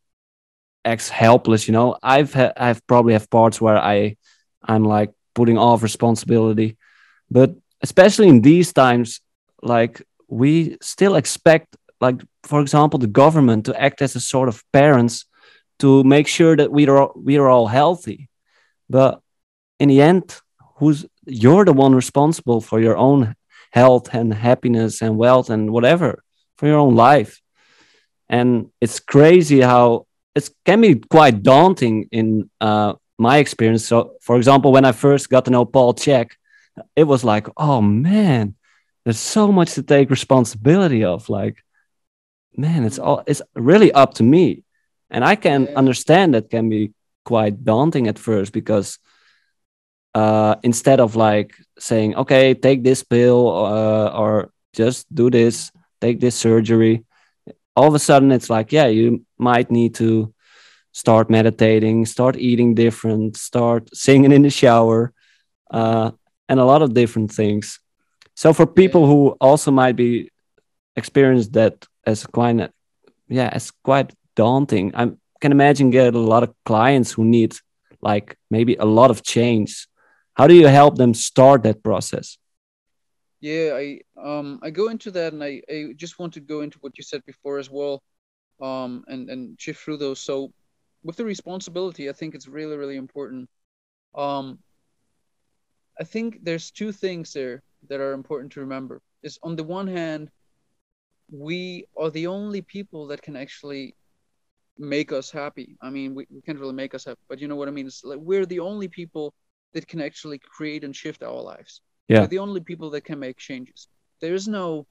[0.86, 4.16] acts helpless you know i've ha- i've probably have parts where i
[4.64, 6.78] i'm like putting off responsibility
[7.30, 9.22] but especially in these times
[9.62, 14.64] like we still expect like for example the government to act as a sort of
[14.72, 15.26] parents
[15.80, 18.30] to make sure that we are we are all healthy
[18.90, 19.22] but
[19.80, 20.40] in the end
[20.78, 23.36] who's you're the one responsible for your own
[23.72, 26.24] health and happiness and wealth and whatever
[26.58, 27.42] for your own life.
[28.30, 33.86] And it's crazy how it can be quite daunting in uh, my experience.
[33.86, 36.32] So, for example, when I first got to know Paul Chek,
[36.96, 38.56] it was like, oh man,
[39.04, 41.30] there's so much to take responsibility of.
[41.30, 41.64] Like,
[42.56, 44.64] man, it's all it's really up to me.
[45.10, 46.94] And I can understand that can be
[47.26, 49.00] quite daunting at first because
[50.14, 56.20] uh, instead of like saying, okay, take this pill uh, or just do this, take
[56.20, 57.04] this surgery,
[57.76, 60.34] all of a sudden it's like, yeah, you might need to
[60.92, 65.14] start meditating, start eating different, start singing in the shower,
[65.72, 66.12] uh,
[66.52, 67.80] and a lot of different things.
[68.36, 70.30] So for people who also might be
[70.98, 72.70] experienced that as quite
[73.30, 74.92] yeah, it's quite daunting.
[74.94, 77.56] I can imagine get a lot of clients who need
[78.02, 79.88] like maybe a lot of change.
[80.34, 82.38] How do you help them start that process?
[83.40, 86.78] Yeah, I um I go into that and I, I just want to go into
[86.82, 88.04] what you said before as well,
[88.62, 90.20] um and and shift through those.
[90.20, 90.52] So
[91.02, 93.48] with the responsibility, I think it's really really important.
[94.14, 94.60] Um,
[96.02, 99.04] I think there's two things there that are important to remember.
[99.22, 100.32] Is on the one hand,
[101.30, 103.94] we are the only people that can actually
[104.80, 105.78] make us happy.
[105.80, 107.86] I mean, we, we can't really make us happy, but you know what I mean?
[107.86, 109.36] It's like we're the only people
[109.74, 111.82] that can actually create and shift our lives.
[112.08, 112.22] Yeah.
[112.22, 113.88] We're the only people that can make changes.
[114.22, 114.88] There is no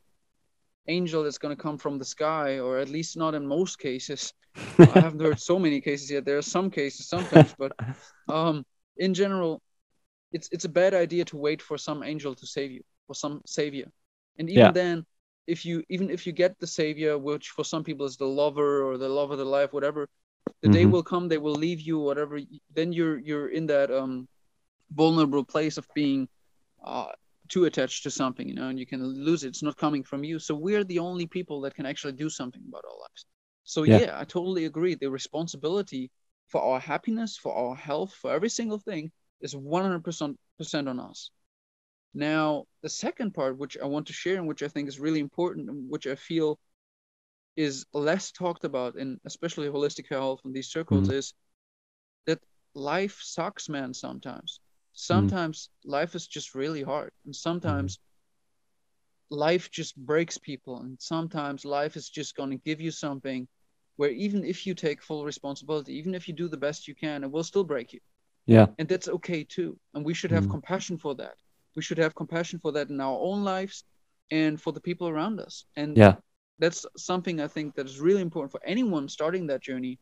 [0.86, 4.32] angel that's going to come from the sky, or at least not in most cases.
[4.78, 6.24] I haven't heard so many cases yet.
[6.24, 7.72] There are some cases sometimes, but
[8.28, 8.64] um,
[8.96, 9.60] in general,
[10.32, 13.40] it's it's a bad idea to wait for some angel to save you, for some
[13.46, 13.90] savior.
[14.38, 14.72] And even Yeah.
[14.72, 15.04] then,
[15.46, 18.82] if you even if you get the savior, which for some people is the lover
[18.82, 20.08] or the love of the life, whatever,
[20.62, 20.92] the day Mhm.
[20.92, 22.40] will come they will leave you, whatever.
[22.74, 24.28] Then you're you're in that um
[24.92, 26.28] vulnerable place of being
[26.84, 27.12] uh
[27.48, 29.48] too attached to something, you know, and you can lose it.
[29.48, 30.38] It's not coming from you.
[30.38, 33.26] So we're the only people that can actually do something about our lives.
[33.64, 34.00] So Yeah.
[34.00, 34.94] yeah, I totally agree.
[34.94, 36.10] The responsibility
[36.48, 39.10] for our happiness, for our health, for every single thing
[39.40, 41.30] is 100% on us.
[42.14, 45.20] Now, the second part, which I want to share and which I think is really
[45.20, 46.58] important and which I feel
[47.56, 51.12] is less talked about in especially holistic health in these circles Mhm.
[51.12, 51.34] is
[52.26, 52.40] that
[52.74, 54.60] life sucks, man, sometimes.
[54.92, 57.12] Sometimes life is just really hard.
[57.24, 57.98] And sometimes
[59.30, 60.80] life just breaks people.
[60.80, 63.48] And sometimes life is just going to give you something
[63.96, 67.24] where even if you take full responsibility, even if you do the best you can,
[67.24, 68.00] it will still break you
[68.50, 68.66] Yeah.
[68.78, 70.50] and that's okay too and we should have Mhm.
[70.56, 71.36] compassion for that
[71.76, 73.84] we should have compassion for that in our own lives
[74.30, 76.16] and for the people around us and Yeah.
[76.58, 79.98] that's something i think that is really important for anyone starting that journey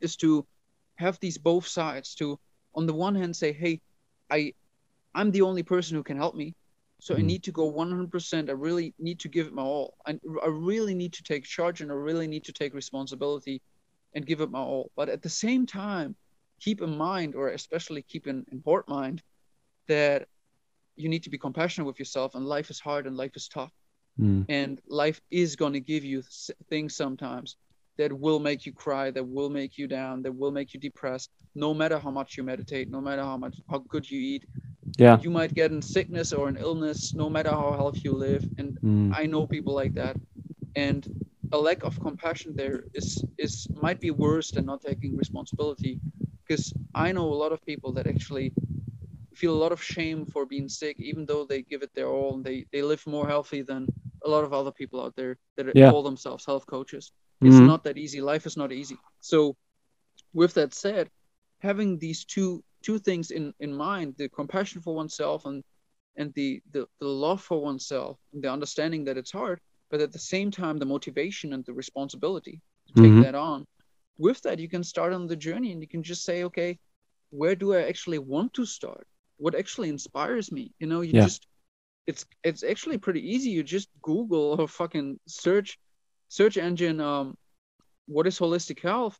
[0.00, 0.46] is to
[0.96, 2.38] have these both sides to
[2.74, 3.80] on the one hand say hey
[4.30, 4.52] i
[5.14, 6.54] i'm the only person who can help me
[7.00, 7.26] so i Mhm.
[7.32, 10.12] need to go 100% i really need to give it my all I,
[10.46, 13.60] I really need to take charge and i really need to take responsibility
[14.14, 16.16] and give it my all but at the same time
[16.64, 19.22] keep in mind or especially keep in, in heart mind
[19.88, 20.26] that
[20.96, 23.72] you need to be compassionate with yourself and life is hard and life is tough
[24.20, 24.44] Mm.
[24.48, 26.22] and life is going to give you
[26.70, 27.56] things sometimes
[27.98, 31.30] that will make you cry that will make you down that will make you depressed
[31.54, 34.44] no matter how much you meditate no matter how much how good you eat
[34.98, 35.18] Yeah.
[35.22, 38.78] you might get in sickness or an illness no matter how healthy you live and
[38.82, 39.12] Mm.
[39.20, 40.16] i know people like that
[40.76, 41.00] and
[41.52, 46.00] a lack of compassion there is is might be worse than not taking responsibility
[46.46, 48.52] because i know a lot of people that actually
[49.34, 52.34] feel a lot of shame for being sick even though they give it their all
[52.34, 53.88] and they they live more healthy than
[54.24, 55.84] a lot of other people out there that Yeah.
[55.84, 57.64] call themselves health coaches it's Mhm.
[57.64, 59.56] not that easy life is not easy so
[60.34, 61.08] with that said
[61.60, 65.62] having these two two things in in mind the compassion for oneself and
[66.16, 69.60] and the the, the love for oneself and the understanding that it's hard
[69.94, 73.24] but at the same time the motivation and the responsibility to take Mhm.
[73.24, 73.66] that on.
[74.18, 76.78] With that you can start on the journey and you can just say okay
[77.30, 79.06] where do i actually want to start?
[79.38, 80.72] What actually inspires me?
[80.80, 81.28] You know you Yeah.
[81.28, 81.46] just
[82.06, 83.50] it's it's actually pretty easy.
[83.50, 85.78] You just google or fucking search
[86.28, 87.36] search engine um
[88.06, 89.18] what is holistic health?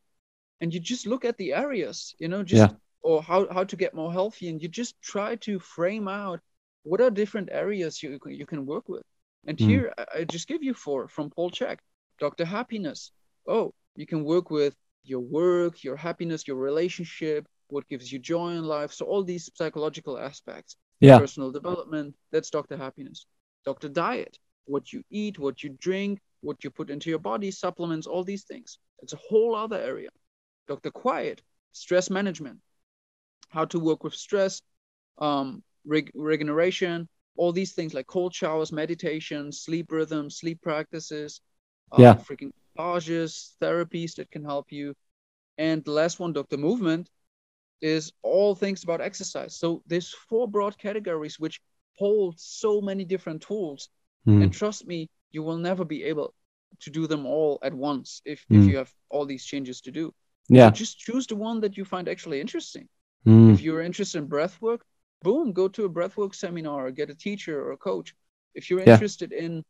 [0.60, 2.76] And you just look at the areas you know just Yeah.
[3.02, 4.48] or how, how to get more healthy.
[4.48, 6.40] And you just try to frame out
[6.84, 9.04] what are different areas you, you can work with
[9.46, 9.66] and Mm.
[9.70, 11.78] here I, just give you four from paul chek.
[12.18, 13.10] Dr happiness.
[13.46, 18.50] Oh you can work with your work your happiness your relationship what gives you joy
[18.50, 18.92] in life.
[18.92, 20.76] So all these psychological aspects.
[21.00, 21.18] Yeah.
[21.18, 23.26] personal development that's dr happiness.
[23.64, 24.38] Dr diet.
[24.66, 28.44] What you eat what you drink what you put into your body supplements all these
[28.44, 28.78] things.
[29.02, 30.10] It's a whole other area.
[30.68, 31.42] Dr quiet.
[31.72, 32.58] Stress management.
[33.48, 34.62] How to work with stress
[35.18, 41.40] um reg- regeneration all these things like cold showers meditation sleep rhythm sleep practices
[41.92, 42.14] uh, Yeah.
[42.16, 44.94] freaking massages therapies that can help you
[45.58, 47.08] and the last one dr movement
[47.80, 51.60] is all things about exercise so there's four broad categories which
[51.98, 53.88] hold so many different tools
[54.26, 54.42] Mm.
[54.42, 56.34] and trust me you will never be able
[56.80, 58.56] to do them all at once if, Mm.
[58.58, 60.12] if you have all these changes to do
[60.48, 60.66] Yeah.
[60.66, 62.88] so just choose the one that you find actually interesting
[63.26, 63.52] Mm.
[63.52, 64.84] if you're interested in breath work
[65.22, 68.14] boom go to a breathwork seminar or get a teacher or a coach
[68.54, 68.94] if you're Yeah.
[68.94, 69.64] interested in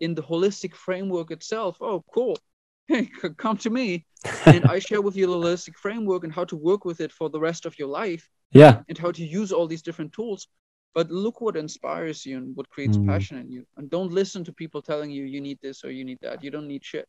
[0.00, 2.38] in the holistic framework itself oh cool
[2.88, 4.04] hey come to me
[4.46, 7.28] and i share with you the holistic framework and how to work with it for
[7.30, 8.82] the rest of your life Yeah.
[8.88, 10.48] and how to use all these different tools
[10.94, 13.06] but look what inspires you and what creates Mm.
[13.06, 16.04] passion in you and don't listen to people telling you you need this or you
[16.04, 17.06] need that you don't need shit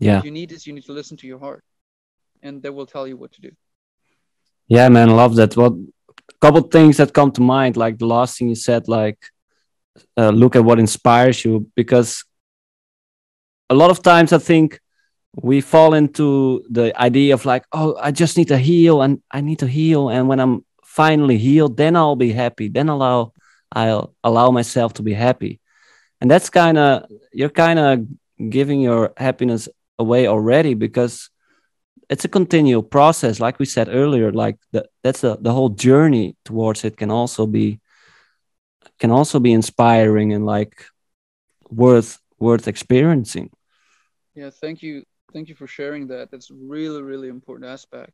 [0.00, 0.16] Yeah.
[0.16, 1.62] What you need is you need to listen to your heart,
[2.42, 3.50] and they will tell you what to do.
[4.68, 5.56] Yeah, man, love that.
[5.56, 5.74] What
[6.40, 9.18] couple things that come to mind, like the last thing you said, like
[10.16, 12.24] uh, look at what inspires you, because
[13.70, 14.80] a lot of times I think
[15.36, 19.40] we fall into the idea of like, oh, I just need to heal and I
[19.40, 22.68] need to heal, and when I'm finally healed, then I'll be happy.
[22.68, 23.32] Then allow
[23.72, 25.60] I'll allow myself to be happy,
[26.20, 28.06] and that's kind of you're kind of
[28.50, 31.30] giving your happiness away already because
[32.08, 36.36] it's a continual process like we said earlier like the, that's the, the whole journey
[36.44, 37.80] towards it can also be
[38.98, 40.86] can also be inspiring and like
[41.70, 43.50] worth worth experiencing
[44.34, 46.30] Yeah, thank you, thank you for sharing that.
[46.30, 48.12] That's really, really important aspect.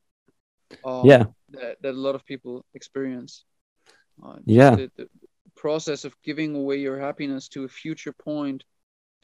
[0.85, 3.44] Um, yeah that that a lot of people experience.
[4.22, 4.76] Uh, Yeah.
[4.76, 5.09] The, the
[5.57, 8.64] process of giving away your happiness to a future point,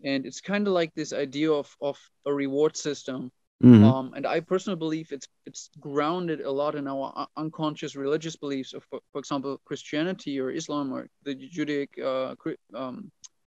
[0.05, 3.31] and it's kind of like this idea of of a reward system.
[3.62, 3.82] Mhm.
[3.84, 8.72] Um, and I personally believe it's it's grounded a lot in our unconscious religious beliefs
[8.74, 12.34] of, for, for example, Christianity or Islam or the Judaic uh,
[12.74, 13.10] um,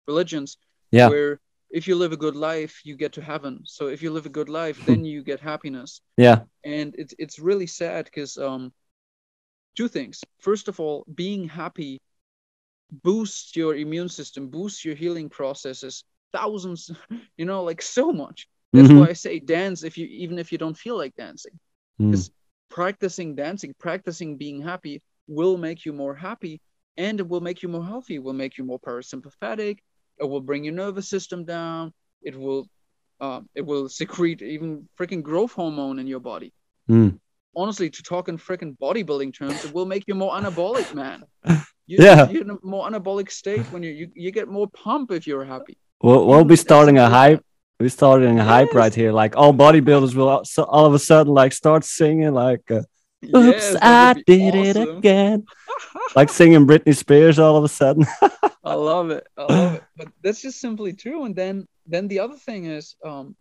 [0.07, 0.57] religions,
[0.91, 3.61] yeah where if you live a good life, you get to heaven.
[3.65, 6.01] So if you live a good life, then you get happiness.
[6.17, 8.73] yeah And it's it's really sad because um,
[9.77, 10.27] two things.
[10.39, 12.01] First of all, being happy
[12.91, 16.91] boosts your immune system, boosts your healing processes, thousands,
[17.37, 18.49] you know, like so much.
[18.73, 18.99] That's Mhm.
[19.01, 21.53] why I say dance if you even if you don't feel like dancing.
[22.01, 22.11] Mm.
[22.11, 22.31] Because
[22.71, 26.61] practicing dancing, practicing being happy will make you more happy
[26.97, 28.15] and it will make you more healthy.
[28.17, 29.79] It will make you more parasympathetic.
[30.19, 31.93] It will bring your nervous system down.
[32.23, 32.69] It will
[33.21, 36.53] um, it will secrete even freaking growth hormone in your body.
[36.91, 37.21] Mm.
[37.55, 41.25] Honestly, to talk in freaking bodybuilding terms, it will make you more anabolic, man.
[41.89, 42.31] You, Yeah.
[42.31, 45.45] You're in a more anabolic state when you, you you get more pump if you're
[45.45, 45.77] happy.
[46.01, 47.45] we'll, we'll be starting a simple
[47.83, 48.77] we're starting a hype Yes.
[48.83, 52.33] right here like all bodybuilders will all, so all of a sudden like start singing
[52.33, 52.83] like uh,
[53.37, 55.45] oops Yes, i did it again
[56.17, 58.07] like singing britney spears all of a sudden
[58.65, 59.27] I love it.
[59.37, 59.85] I love it.
[59.97, 61.25] But that's just simply true.
[61.25, 63.37] And then then the other thing is, um,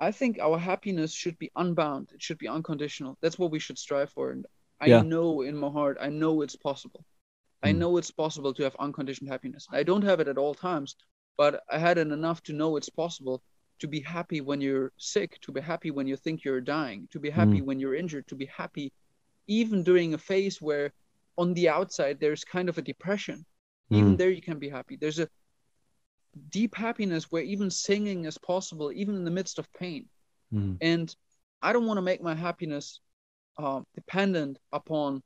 [0.00, 2.10] I think our happiness should be unbound.
[2.14, 3.16] It should be unconditional.
[3.20, 4.30] That's what we should strive for.
[4.32, 4.46] And
[4.80, 5.02] I Yeah.
[5.02, 7.04] know in my heart, I know it's possible.
[7.62, 7.78] I Mm.
[7.78, 9.66] know it's possible to have unconditioned happiness.
[9.70, 10.96] I don't have it at all times,
[11.40, 13.36] but I hadn't enough to know it's possible
[13.82, 17.18] to be happy when you're sick, to be happy when you think you're dying, to
[17.18, 18.92] be happy when you're injured, to be happy
[19.46, 20.92] even during a phase where
[21.42, 23.38] on the outside there's kind of a depression
[23.98, 24.18] even Mm.
[24.18, 25.28] there you can be happy there's a
[26.58, 30.02] deep happiness where even singing is possible even in the midst of pain
[30.52, 30.76] Mm.
[30.92, 31.06] and
[31.66, 32.86] i don't want to make my happiness
[33.62, 35.22] uh, dependent upon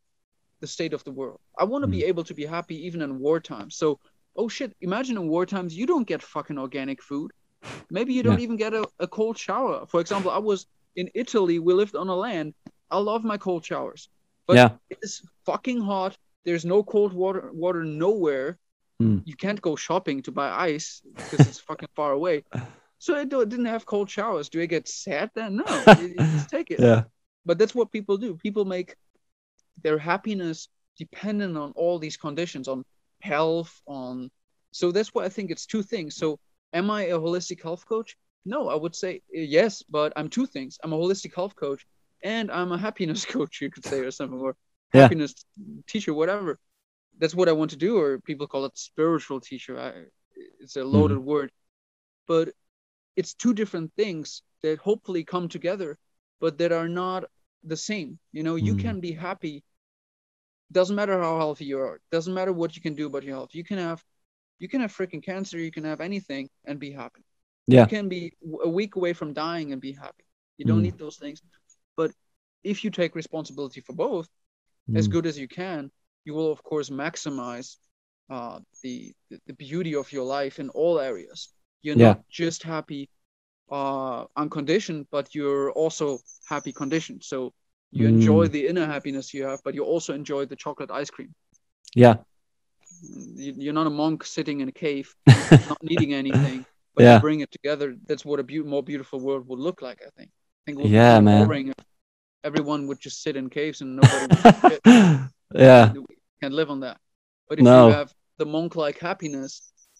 [0.61, 3.19] the state of the world i want to be able to be happy even in
[3.19, 3.71] wartime.
[3.71, 3.99] so
[4.37, 7.31] oh shit imagine in war times you don't get fucking organic food
[7.91, 8.45] maybe you don't Yeah.
[8.45, 10.67] even get a, a cold shower for example i was
[10.97, 12.55] in italy we lived on a land
[12.91, 14.09] i love my cold showers
[14.47, 16.17] but yeah it's fucking hot.
[16.45, 18.59] There's no cold water water nowhere.
[19.01, 19.19] Hmm.
[19.25, 22.45] You can't go shopping to buy ice because it's fucking far away.
[22.99, 24.51] So I didn't have cold showers.
[24.51, 25.57] Do I get sad then?
[25.57, 25.65] No,
[26.01, 26.81] you just take it.
[26.81, 27.05] yeah
[27.47, 28.37] But that's what people do.
[28.37, 28.97] People make
[29.83, 30.69] their happiness
[30.99, 32.85] dependent on all these conditions, on
[33.25, 34.31] health, on.
[34.73, 36.17] So that's why I think it's two things.
[36.17, 36.39] So
[36.75, 38.17] am I a holistic health coach?
[38.47, 40.79] No, I would say uh, yes, but I'm two things.
[40.85, 41.87] I'm a holistic health coach
[42.25, 44.57] and I'm a happiness coach, you could say, or something, or
[44.95, 45.11] Yeah.
[45.11, 45.35] happiness
[45.89, 46.59] teacher, whatever.
[47.19, 49.79] That's what I want to do, or people call it spiritual teacher.
[49.81, 49.93] I,
[50.61, 51.51] it's a loaded word,
[52.27, 52.51] but
[53.17, 55.99] it's two different things that hopefully come together,
[56.41, 57.25] but that are not
[57.65, 58.19] the same.
[58.33, 58.77] You know, you Mhm.
[58.77, 59.65] can be happy.
[60.73, 62.01] Doesn't matter how healthy you are.
[62.11, 63.55] Doesn't matter what you can do about your health.
[63.55, 64.03] You can have,
[64.59, 65.59] you can have freaking cancer.
[65.59, 67.23] You can have anything and be happy.
[67.67, 67.83] Yeah.
[67.83, 68.33] You can be
[68.65, 70.25] a week away from dying and be happy.
[70.59, 70.83] You don't Mm.
[70.83, 71.43] need those things.
[71.97, 72.13] But
[72.65, 74.29] if you take responsibility for both,
[74.95, 75.13] as Mm.
[75.13, 75.91] good as you can,
[76.25, 77.77] you will of course maximize
[78.31, 81.49] uh, the, the the beauty of your life in all areas.
[81.83, 82.15] You're Yeah.
[82.15, 83.09] not just happy
[83.71, 87.23] uh, unconditioned, but you're also happy conditioned.
[87.25, 87.53] So
[87.99, 88.53] you enjoy Mm.
[88.57, 91.31] the inner happiness you have, but you also enjoy the chocolate ice cream.
[92.05, 92.17] yeah
[93.45, 95.09] You- You're not a monk sitting in a cave,
[95.73, 96.59] not needing anything,
[96.95, 97.15] but Yeah.
[97.17, 97.89] you bring it together.
[98.09, 100.01] That's what a beau- more beautiful world would look like.
[100.09, 100.31] I think.
[100.31, 101.47] I think be Yeah, man.
[101.47, 101.79] boring if
[102.49, 104.43] everyone would just sit in caves and nobody would
[105.67, 105.93] yeah
[106.41, 106.97] can't live on that.
[107.49, 107.77] But if No.
[107.89, 109.53] you have the monk-like happiness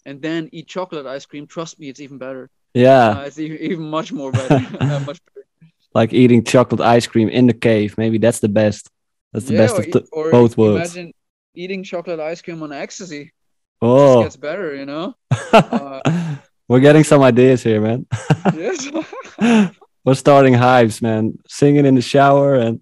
[0.07, 2.49] and then eat chocolate ice cream, trust me, it's even better.
[2.73, 4.59] yeah Uh, it's even, even much more better.
[4.81, 5.45] uh, much better.
[5.95, 8.89] Like eating chocolate ice cream in the cave maybe that's the best
[9.33, 11.13] that's the Yeah, best of the both worlds Imagine
[11.55, 13.21] eating chocolate ice cream on ecstasy.
[13.21, 13.31] It
[13.81, 15.15] oh just gets better, you know.
[15.53, 16.01] Uh,
[16.67, 18.07] We're getting some ideas here, man.
[18.55, 18.89] yes.
[20.05, 21.37] We're starting hives, man.
[21.47, 22.79] Singing in the shower and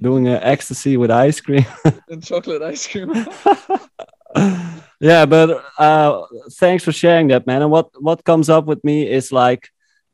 [0.00, 1.66] doing an ecstasy with ice cream.
[2.08, 3.10] and chocolate ice cream.
[5.00, 7.62] yeah, but uh, thanks for sharing that, man.
[7.62, 9.68] And what what comes up with me is like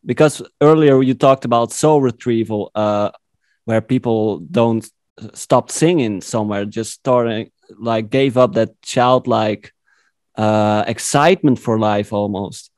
[0.05, 3.11] because earlier you talked about soul retrieval, uh,
[3.65, 4.89] where people don't
[5.35, 9.73] stop singing somewhere, just starting like gave up that childlike
[10.37, 12.71] uh, excitement for life almost.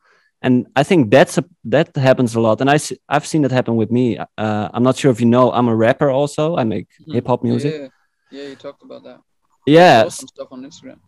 [0.43, 3.77] And I think that's a that happens a lot, and I I've seen that happen
[3.77, 4.18] with me.
[4.18, 6.57] Uh, I'm not sure if you know, I'm a rapper also.
[6.57, 7.14] I make mm-hmm.
[7.14, 7.72] hip hop music.
[7.72, 7.89] Yeah,
[8.31, 9.20] yeah, you talked about that.
[9.66, 10.99] Yeah, some stuff on Instagram.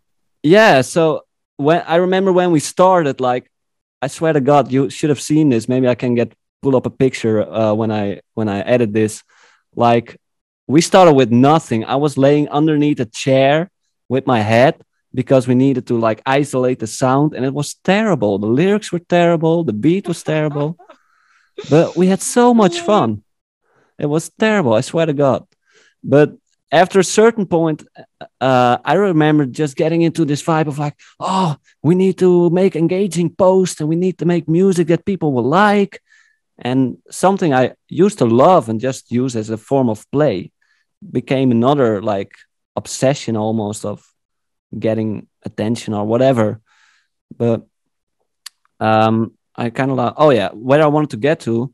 [0.41, 1.25] Yeah, so
[1.57, 3.51] when I remember when we started, like
[4.01, 5.67] I swear to God, you should have seen this.
[5.67, 9.23] Maybe I can get pull up a picture uh, when I when I edit this.
[9.75, 10.17] Like
[10.67, 11.85] we started with nothing.
[11.85, 13.69] I was laying underneath a chair
[14.09, 14.75] with my head
[15.13, 18.37] because we needed to like isolate the sound, and it was terrible.
[18.37, 19.63] The lyrics were terrible.
[19.63, 20.77] The beat was terrible,
[21.69, 23.23] but we had so much fun.
[23.97, 24.73] It was terrible.
[24.73, 25.47] I swear to God.
[26.03, 26.35] But
[26.71, 27.83] after a certain point,
[28.41, 32.75] uh, I remember just getting into this vibe of like, oh, we need to make
[32.75, 36.01] engaging posts and we need to make music that people will like.
[36.57, 40.51] And something I used to love and just use as a form of play
[41.11, 42.31] became another like
[42.75, 44.05] obsession almost of
[44.77, 46.59] getting attention or whatever.
[47.35, 47.65] But
[48.79, 51.73] um, I kind of like, oh yeah, where I wanted to get to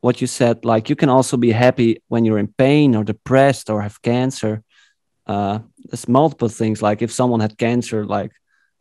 [0.00, 3.70] what you said like you can also be happy when you're in pain or depressed
[3.70, 4.62] or have cancer.
[5.26, 8.32] Uh there's multiple things like if someone had cancer like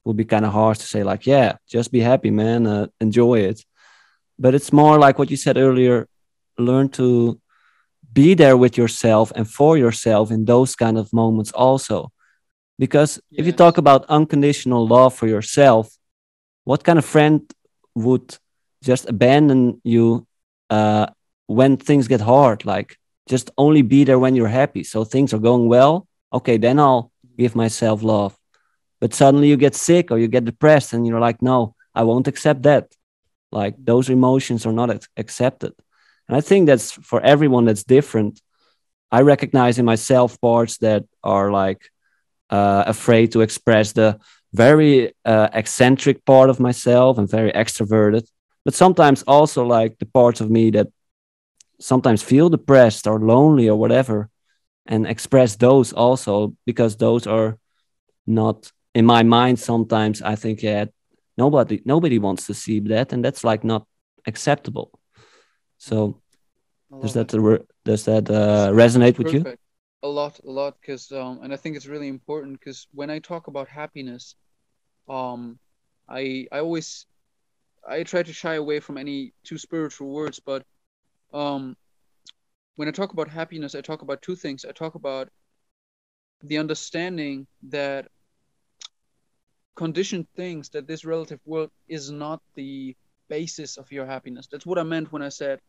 [0.05, 3.39] would be kind of hard to say like yeah just be happy man uh, enjoy
[3.39, 3.63] it.
[4.39, 6.07] But it's more like what you said earlier
[6.57, 7.39] learn to
[8.13, 12.11] be there with yourself and for yourself in those kind of moments also.
[12.79, 13.39] Because yes.
[13.39, 15.97] if you talk about unconditional love for yourself
[16.67, 17.41] what kind of friend
[17.95, 18.37] would
[18.83, 20.27] just abandon you
[20.69, 21.07] uh,
[21.47, 22.97] when things get hard, like
[23.27, 24.83] just only be there when you're happy.
[24.83, 26.07] So things are going well.
[26.31, 28.37] Okay, then I'll give myself love.
[28.99, 32.27] But suddenly you get sick or you get depressed and you're like, no, I won't
[32.27, 32.93] accept that.
[33.51, 35.73] Like those emotions are not accepted.
[36.27, 38.41] And I think that's for everyone that's different.
[39.11, 41.89] I recognize in myself parts that are like
[42.49, 44.19] uh, afraid to express the
[44.53, 48.27] very uh, eccentric part of myself and very extroverted
[48.67, 50.87] but sometimes also like the parts of me that
[51.79, 54.29] sometimes feel depressed or lonely or whatever
[54.85, 57.57] and express those also because those are
[58.25, 60.85] not in my mind sometimes i think yeah
[61.37, 63.85] nobody nobody wants to see that and that's like not
[64.25, 64.91] acceptable.
[65.77, 66.21] So
[67.01, 67.27] does that
[67.85, 69.19] does that uh, resonate Perfect.
[69.19, 69.57] with you?
[70.03, 73.19] A lot a lot because um and i think it's really important because when i
[73.19, 74.35] talk about happiness
[75.09, 75.57] um
[76.07, 77.07] i i always
[77.87, 80.63] I try to shy away from any too spiritual words, but
[81.33, 81.75] um,
[82.75, 84.65] when I talk about happiness, I talk about two things.
[84.65, 85.29] I talk about
[86.43, 88.07] the understanding that
[89.75, 92.95] conditioned things that this relative world is not the
[93.29, 94.47] basis of your happiness.
[94.51, 95.59] That's what I meant when I said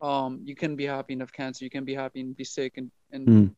[0.00, 2.78] um, you can be happy and have cancer, you can be happy and be sick
[2.78, 3.54] and, and mm.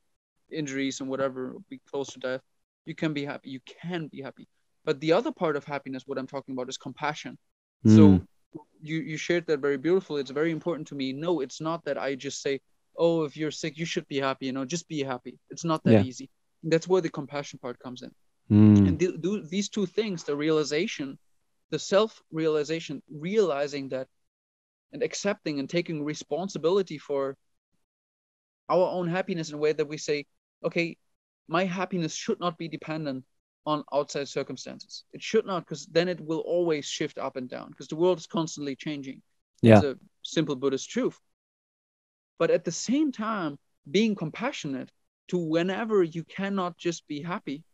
[0.50, 2.40] injuries and whatever, be close to death.
[2.84, 3.50] You can be happy.
[3.50, 4.48] You can be happy.
[4.84, 7.38] But the other part of happiness, what I'm talking about, is compassion.
[7.86, 7.96] Mm.
[7.96, 8.58] So hmm.
[8.80, 10.20] you you shared that very beautifully.
[10.20, 11.12] It's very important to me.
[11.12, 12.60] No, it's not that I just say,
[12.96, 15.38] "Oh, if you're sick, you should be happy." You know, just be happy.
[15.50, 16.02] It's not that yeah.
[16.02, 16.30] easy.
[16.62, 18.10] That's where the compassion part comes in.
[18.50, 18.88] Mm.
[18.88, 21.18] And th- th- these two things, the realization,
[21.70, 24.08] the self-realization, realizing that,
[24.92, 27.36] and accepting and taking responsibility for
[28.68, 30.26] our own happiness in a way that we say,
[30.64, 30.96] "Okay,
[31.48, 33.24] my happiness should not be dependent
[33.64, 35.04] on outside circumstances.
[35.12, 38.18] It should not, because then it will always shift up and down, because the world
[38.18, 39.22] is constantly changing.
[39.60, 39.76] Yeah.
[39.76, 41.18] It's a simple Buddhist truth.
[42.38, 43.58] But at the same time,
[43.90, 44.90] being compassionate
[45.28, 47.64] to whenever you cannot just be happy,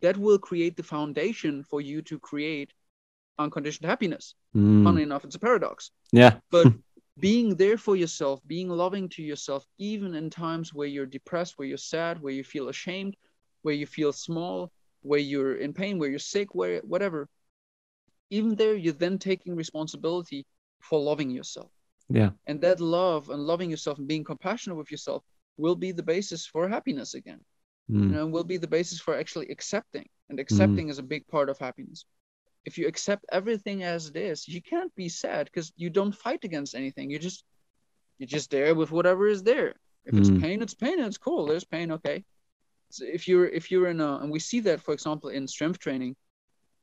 [0.00, 2.72] that will create the foundation for you to create
[3.38, 4.34] unconditioned happiness.
[4.56, 4.84] Mm.
[4.84, 5.90] Funny enough, it's a paradox.
[6.12, 6.38] Yeah.
[6.50, 6.72] but
[7.18, 11.68] being there for yourself, being loving to yourself, even in times where you're depressed, where
[11.68, 13.16] you're sad, where you feel ashamed,
[13.62, 14.70] where you feel small,
[15.08, 17.28] where you're in pain, where you're sick, where whatever.
[18.30, 20.44] Even there, you're then taking responsibility
[20.80, 21.70] for loving yourself.
[22.10, 22.30] Yeah.
[22.46, 25.22] And that love and loving yourself and being compassionate with yourself
[25.56, 27.40] will be the basis for happiness again.
[27.90, 28.02] Mm.
[28.02, 30.08] You know, will be the basis for actually accepting.
[30.28, 30.90] And accepting mm.
[30.90, 32.04] is a big part of happiness.
[32.66, 36.44] If you accept everything as it is, you can't be sad because you don't fight
[36.44, 37.10] against anything.
[37.10, 37.44] You just
[38.18, 39.74] you're just there with whatever is there.
[40.04, 40.20] If mm.
[40.20, 41.00] it's pain, it's pain.
[41.00, 41.46] It's cool.
[41.46, 41.92] There's pain.
[41.92, 42.24] Okay.
[42.90, 45.78] So if you're if you're in a and we see that for example in strength
[45.78, 46.16] training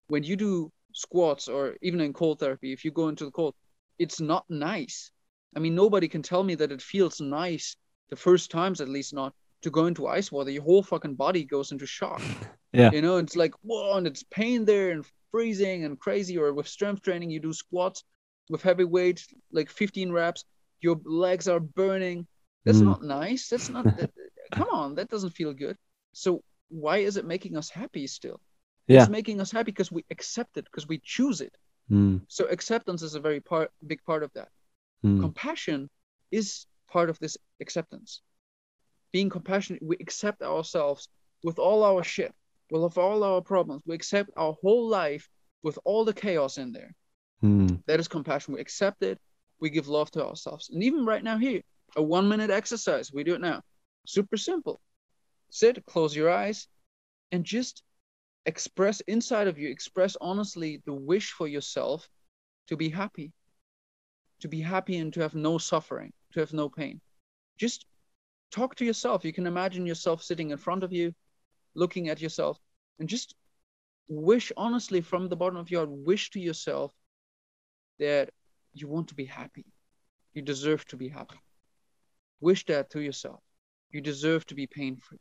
[0.08, 3.54] when you do squats or even in cold therapy, if you go into the cold,
[3.98, 5.12] it's not nice.
[5.56, 7.76] I mean, nobody can tell me that it feels nice
[8.10, 9.34] the first times, at least not
[9.64, 10.52] to go into ice water.
[10.52, 12.22] Your whole fucking body goes into shock.
[12.74, 12.92] Yeah.
[12.92, 16.38] You know, it's like, whoa, and it's pain there and freezing and crazy.
[16.38, 18.04] Or with strength training, you do squats
[18.50, 20.44] with heavy weights, like 15 reps,
[20.82, 22.28] your legs are burning.
[22.66, 22.86] That's Mm.
[22.86, 23.48] not nice.
[23.48, 24.12] That's not, that,
[24.52, 25.78] come on, that doesn't feel good.
[26.16, 28.40] So why is it making us happy still?
[28.88, 29.02] Yeah.
[29.02, 31.54] It's making us happy because we accept it, because we choose it.
[31.92, 34.50] Mm, So acceptance is a very part, big part of that.
[35.04, 35.90] mm, Compassion
[36.32, 38.22] is part of this acceptance.
[39.12, 41.10] Being compassionate, we accept ourselves
[41.44, 42.34] with all our shit,
[42.72, 43.84] with all our problems.
[43.86, 45.30] We accept our whole life
[45.64, 46.96] with all the chaos in there.
[47.44, 48.54] mm, That is compassion.
[48.54, 49.20] We accept it.
[49.60, 50.70] We give love to ourselves.
[50.70, 51.62] And even right now, here,
[51.98, 53.12] a one minute exercise.
[53.12, 53.62] We do it now.
[54.06, 54.80] Super simple.
[55.56, 56.68] Sit, close your eyes,
[57.32, 57.82] and just
[58.46, 62.10] express inside of you, express honestly the wish for yourself
[62.68, 63.32] to be happy.
[64.42, 67.00] To be happy and to have no suffering, to have no pain.
[67.58, 67.86] Just
[68.52, 69.24] talk to yourself.
[69.24, 71.16] You can imagine yourself sitting in front of you,
[71.74, 72.60] looking at yourself,
[73.00, 73.34] and just
[74.10, 76.92] wish honestly from the bottom of your heart, wish to yourself
[77.98, 78.30] that
[78.74, 79.64] you want to be happy.
[80.34, 81.40] You deserve to be happy.
[82.42, 83.40] Wish that to yourself.
[83.92, 85.20] You deserve to be pain free.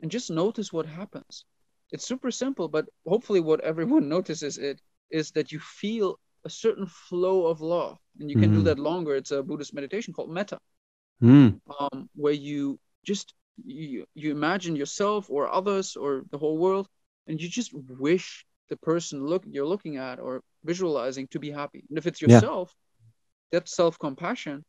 [0.00, 1.44] And just notice what happens.
[1.92, 4.80] It's super simple, but hopefully, what everyone notices it
[5.10, 8.64] is that you feel a certain flow of love, and you can do Mhm.
[8.64, 9.14] that longer.
[9.16, 10.58] It's a Buddhist meditation called metta,
[11.22, 13.34] mm, um, where you just
[13.64, 16.88] you, you imagine yourself or others or the whole world,
[17.26, 21.84] and you just wish the person look you're looking at or visualizing to be happy.
[21.88, 22.42] And if it's Yeah.
[22.42, 22.74] yourself,
[23.52, 24.64] that's self-compassion.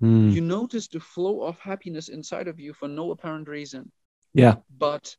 [0.00, 0.34] mm.
[0.34, 3.90] You notice the flow of happiness inside of you for no apparent reason,
[4.36, 4.56] Yeah.
[4.78, 5.16] but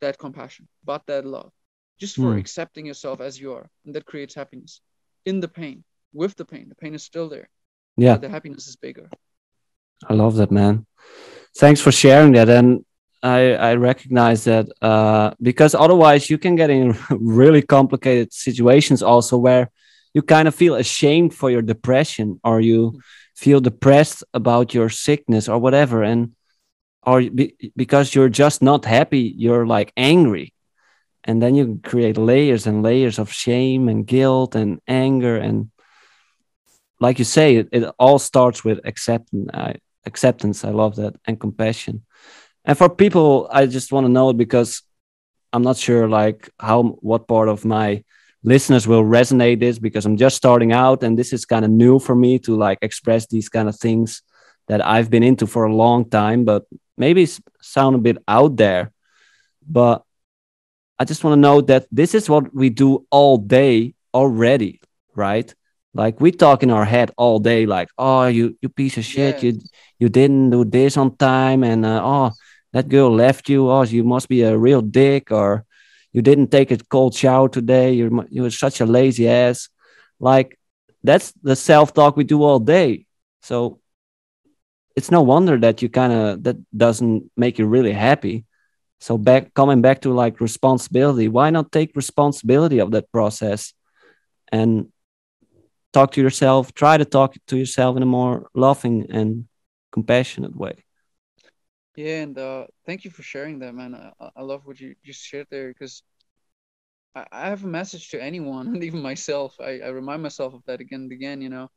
[0.00, 1.52] that compassion, but that love,
[1.98, 2.38] just for Hmm.
[2.38, 4.80] accepting yourself as you are, and that creates happiness
[5.24, 5.84] in the pain.
[6.12, 7.48] With the pain, the pain is still there,
[7.96, 8.14] Yeah.
[8.14, 9.08] but the happiness is bigger.
[10.10, 10.86] I love that, man.
[11.56, 12.48] Thanks for sharing that.
[12.48, 12.84] And
[13.22, 13.40] I,
[13.70, 16.96] I recognize that uh, because otherwise you can get in
[17.40, 19.70] really complicated situations also where
[20.14, 23.00] you kind of feel ashamed for your depression or you
[23.36, 26.02] feel depressed about your sickness or whatever.
[26.02, 26.32] And
[27.06, 30.52] or be, because you're just not happy, you're like angry.
[31.24, 35.36] And then you create layers and layers of shame and guilt and anger.
[35.36, 35.70] And
[37.00, 39.50] like you say, it, it all starts with acceptance.
[39.52, 39.76] I,
[40.06, 40.64] acceptance.
[40.64, 42.04] I love that and compassion.
[42.64, 44.82] And for people, I just want to know because
[45.52, 48.04] I'm not sure like how what part of my
[48.42, 51.98] listeners will resonate this because I'm just starting out and this is kind of new
[51.98, 54.22] for me to like express these kind of things
[54.68, 56.64] that I've been into for a long time, but
[56.98, 57.26] maybe
[57.60, 58.92] sound a bit out there.
[59.66, 60.02] But
[60.98, 64.80] I just want to know that this is what we do all day already,
[65.14, 65.54] right?
[65.94, 69.42] Like we talk in our head all day, like, oh, you you piece of shit,
[69.42, 69.60] you
[69.98, 72.32] you didn't do this on time, and uh, oh,
[72.72, 73.70] that girl left you.
[73.70, 75.64] Oh, you must be a real dick, or
[76.12, 77.92] you didn't take a cold shower today.
[77.94, 79.68] You're you were such a lazy ass.
[80.20, 80.58] Like
[81.02, 83.06] that's the self talk we do all day.
[83.42, 83.80] So
[84.98, 88.44] it's no wonder that you kind of that doesn't make you really happy.
[89.00, 93.72] So back coming back to like responsibility, why not take responsibility of that process
[94.52, 94.88] and
[95.92, 99.46] talk to yourself, try to talk to yourself in a more loving and
[99.92, 100.84] compassionate way.
[101.96, 103.94] Yeah, and uh, thank you for sharing that, man.
[103.94, 106.02] I, I- love what you just shared there because
[107.14, 109.56] I, I have a message to anyone, and even myself.
[109.60, 111.40] I, I remind myself of that again and again.
[111.40, 111.70] You know,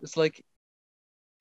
[0.00, 0.44] it's like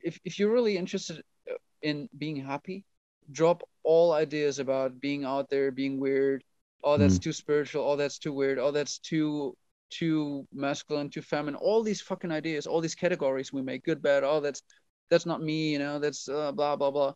[0.03, 2.85] if if you're really interested uh, in being happy,
[3.31, 6.43] drop all ideas about being out there, being weird.
[6.83, 7.89] Oh, that's too spiritual.
[7.89, 8.59] Oh, that's too weird.
[8.59, 9.55] Oh, that's too
[9.89, 11.55] too masculine, too feminine.
[11.55, 14.23] All these fucking ideas, all these categories we make, good, bad.
[14.23, 14.61] Oh, that's
[15.09, 15.71] that's not me.
[15.71, 17.13] You know, that's uh, blah blah blah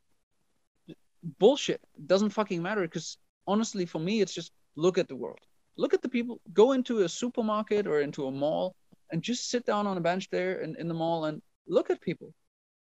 [1.39, 1.81] bullshit.
[2.05, 5.39] Doesn't fucking matter because honestly, for me, it's just look at the world.
[5.77, 6.39] Look at the people.
[6.53, 8.75] Go into a supermarket or into a mall
[9.11, 12.01] and just sit down on a bench there in, in the mall and look at
[12.01, 12.33] people.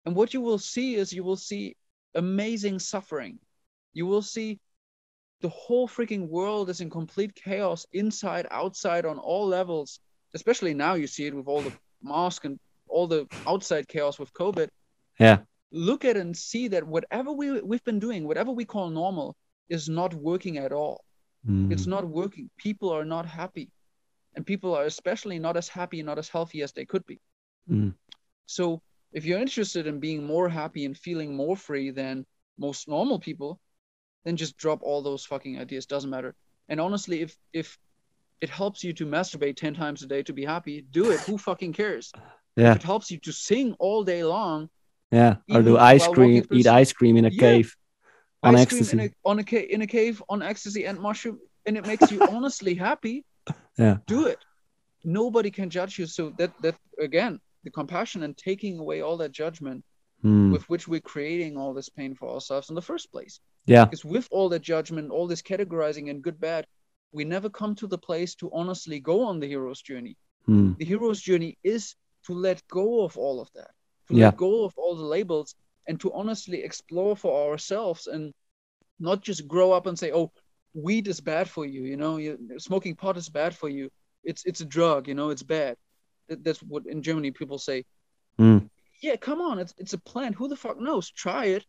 [0.06, 1.76] And what you will see is you will see
[2.14, 3.38] amazing suffering.
[3.92, 4.58] You will see
[5.40, 10.00] the whole freaking world is in complete chaos, inside, outside, on all levels.
[10.32, 14.32] Especially now, you see it with all the mask and all the outside chaos with
[14.32, 14.68] COVID
[15.18, 15.38] Yeah.
[15.72, 19.36] look at and see that whatever we we've been doing, whatever we call normal,
[19.68, 21.04] is not working at all.
[21.48, 21.72] Mm.
[21.72, 22.50] It's not working.
[22.56, 23.70] People are not happy,
[24.34, 27.20] and people are especially not as happy, not as healthy as they could be.
[27.68, 27.94] Mm.
[28.46, 28.80] So,
[29.12, 32.26] if you're interested in being more happy and feeling more free than
[32.58, 33.58] most normal people,
[34.24, 35.86] then just drop all those fucking ideas.
[35.86, 36.34] Doesn't matter.
[36.68, 37.78] And honestly, if if
[38.40, 41.20] it helps you to masturbate 10 times a day to be happy, do it.
[41.20, 42.12] Who fucking cares?
[42.56, 42.72] Yeah.
[42.72, 44.68] If it helps you to sing all day long,
[45.10, 45.36] Yeah.
[45.50, 47.40] Or do ice cream, eat ice cream in a Yeah.
[47.40, 47.74] cave
[48.42, 48.96] on ice ecstasy.
[48.96, 51.86] cream in a, on a ca- in a cave on ecstasy and mushroom, and it
[51.86, 53.24] makes you honestly happy.
[53.78, 53.98] Yeah.
[54.06, 54.38] Do it.
[55.04, 56.06] Nobody can judge you.
[56.06, 59.80] So that that again, the compassion and taking away all that judgment
[60.22, 60.50] Hmm.
[60.54, 63.34] with which we're creating all this pain for ourselves in the first place.
[63.66, 63.84] Yeah.
[63.84, 66.62] Because with all that judgment, all this categorizing and good bad,
[67.12, 70.14] we never come to the place to honestly go on the hero's journey.
[70.46, 70.72] Hmm.
[70.78, 71.82] The hero's journey is
[72.26, 73.72] to let go of all of that,
[74.08, 74.26] to Yeah.
[74.28, 75.54] let go of all the labels,
[75.86, 78.32] and to honestly explore for ourselves and
[79.08, 80.32] not just grow up and say, "Oh,
[80.86, 83.90] weed is bad for you," you know, you, smoking pot is bad for you.
[84.30, 85.76] It's it's a drug, you know, it's bad.
[86.28, 87.84] That, that's what in Germany people say.
[88.38, 88.58] Hmm.
[89.02, 90.34] Yeah, come on, it's it's a plant.
[90.36, 91.10] Who the fuck knows?
[91.10, 91.64] Try it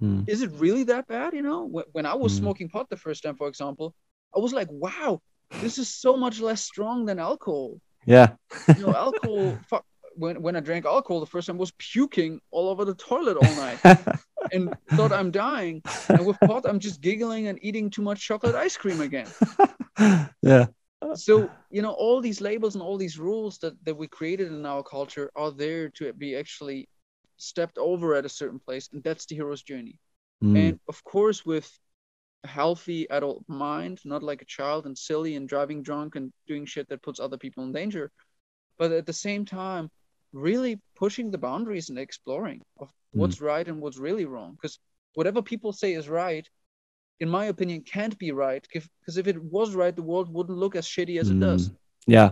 [0.00, 0.22] Hmm.
[0.26, 1.34] is it really that bad?
[1.34, 2.38] You know, when, when I was Mm.
[2.38, 3.94] smoking pot the first time, for example,
[4.34, 5.20] I was like, wow,
[5.60, 7.78] this is so much less strong than alcohol.
[8.06, 8.28] Yeah.
[8.76, 9.84] You know, alcohol, fuck,
[10.16, 13.36] when, when I drank alcohol the first time, I was puking all over the toilet
[13.36, 13.78] all night
[14.54, 15.82] and thought I'm dying.
[16.08, 19.28] And with pot, I'm just giggling and eating too much chocolate ice cream again.
[20.42, 20.66] yeah.
[21.14, 24.66] So, you know, all these labels and all these rules that, that we created in
[24.66, 26.88] our culture are there to be actually
[27.36, 28.88] stepped over at a certain place.
[28.92, 29.98] And that's the hero's journey.
[30.40, 30.56] Hmm.
[30.56, 31.70] and of course with
[32.44, 36.64] a healthy adult mind not like a child and silly and driving drunk and doing
[36.64, 38.10] shit that puts other people in danger
[38.78, 39.90] but at the same time
[40.32, 44.78] really pushing the boundaries and exploring of what's right and what's really wrong because
[45.14, 46.48] whatever people say is right
[47.20, 50.74] in my opinion can't be right because if it was right the world wouldn't look
[50.74, 51.76] as shitty as it does Mm.
[52.06, 52.30] Yeah.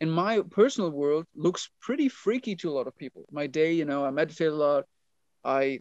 [0.00, 3.24] in my personal world looks pretty freaky to a lot of people.
[3.30, 4.84] My day, you know, I meditate a lot.
[5.44, 5.78] I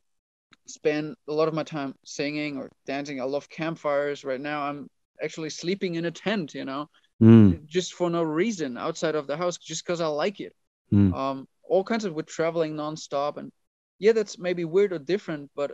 [0.67, 3.19] spend a lot of my time singing or dancing.
[3.19, 4.23] I love campfires.
[4.23, 4.79] Right now, I'm
[5.25, 6.87] actually sleeping in a tent, you know,
[7.19, 7.65] Hmm.
[7.65, 10.53] just for no reason outside of the house, just because I like it.
[10.91, 11.13] Hmm.
[11.13, 13.51] Um, all kinds of with traveling nonstop, and
[13.97, 15.69] yeah, that's maybe weird or different, but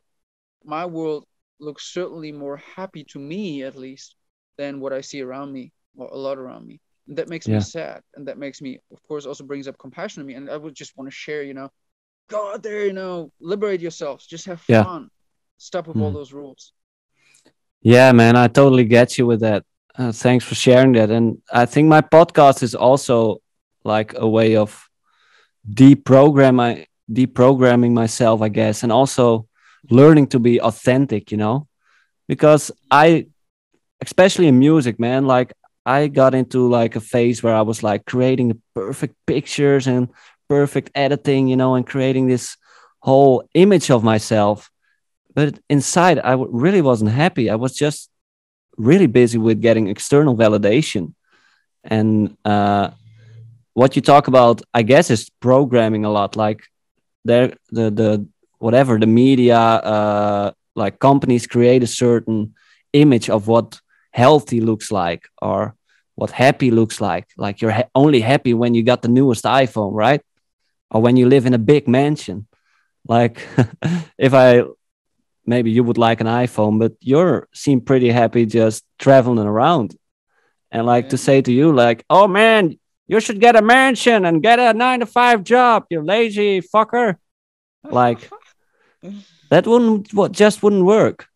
[0.64, 1.26] my world
[1.60, 4.16] looks certainly more happy to me, at least,
[4.58, 6.80] than what I see around me or a lot around me.
[7.08, 7.56] And that makes Yeah.
[7.56, 10.34] me sad, and that makes me, of course, also brings up compassion in me.
[10.36, 11.70] And I would just want to share, you know,
[12.30, 14.84] go out there, you know, liberate yourselves, just have Yeah.
[14.84, 15.10] fun,
[15.58, 16.14] stop with all Mm.
[16.14, 16.74] those rules.
[17.82, 19.64] Yeah, man, I totally get you with that.
[19.98, 21.10] Uh, thanks for sharing that.
[21.10, 23.42] And I think my podcast is also
[23.84, 24.90] like a way of
[25.74, 29.48] deprogram deprogramming myself, I guess, and also
[29.90, 31.68] learning to be authentic, you know,
[32.28, 33.28] because I,
[34.02, 35.54] especially in music, man, like
[35.86, 40.10] I got into like a phase where I was like creating the perfect pictures and
[40.50, 42.58] perfect editing, you know, and creating this
[43.00, 44.70] whole image of myself.
[45.34, 47.50] But inside, I really wasn't happy.
[47.50, 48.10] I was just
[48.78, 51.14] really busy with getting external validation.
[51.84, 52.92] And uh,
[53.74, 56.36] what you talk about, I guess, is programming a lot.
[56.36, 56.62] Like
[57.24, 58.28] there, the the
[58.60, 62.54] whatever the media, uh, like companies create a certain
[62.94, 63.80] image of what
[64.12, 65.76] healthy looks like or
[66.16, 67.28] what happy looks like.
[67.38, 70.22] Like you're ha- only happy when you got the newest iPhone, right?
[70.90, 72.48] Or when you live in a big mansion.
[73.08, 73.46] Like
[74.18, 74.64] if I
[75.46, 79.96] maybe you would like an iPhone, but you're seem pretty happy just traveling around.
[80.72, 82.78] And like to say to you, like, oh man,
[83.08, 87.16] you should get a mansion and get a nine to five job, you lazy fucker.
[87.90, 88.30] Like
[89.50, 91.28] that wouldn't what just wouldn't work.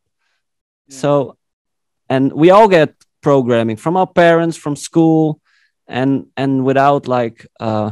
[0.88, 0.98] Yeah.
[0.98, 1.38] So
[2.10, 5.40] and we all get programming from our parents, from school,
[5.88, 7.92] and and without like uh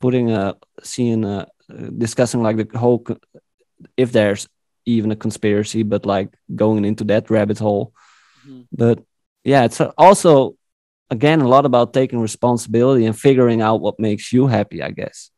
[0.00, 1.46] putting a seeing a
[1.98, 3.04] discussing like the whole
[3.96, 4.48] if there's
[4.86, 7.92] even a conspiracy, but like going into that rabbit hole.
[8.46, 8.66] Mhm.
[8.72, 8.98] But
[9.44, 10.56] yeah, it's also
[11.10, 15.31] again a lot about taking responsibility and figuring out what makes you happy, I guess.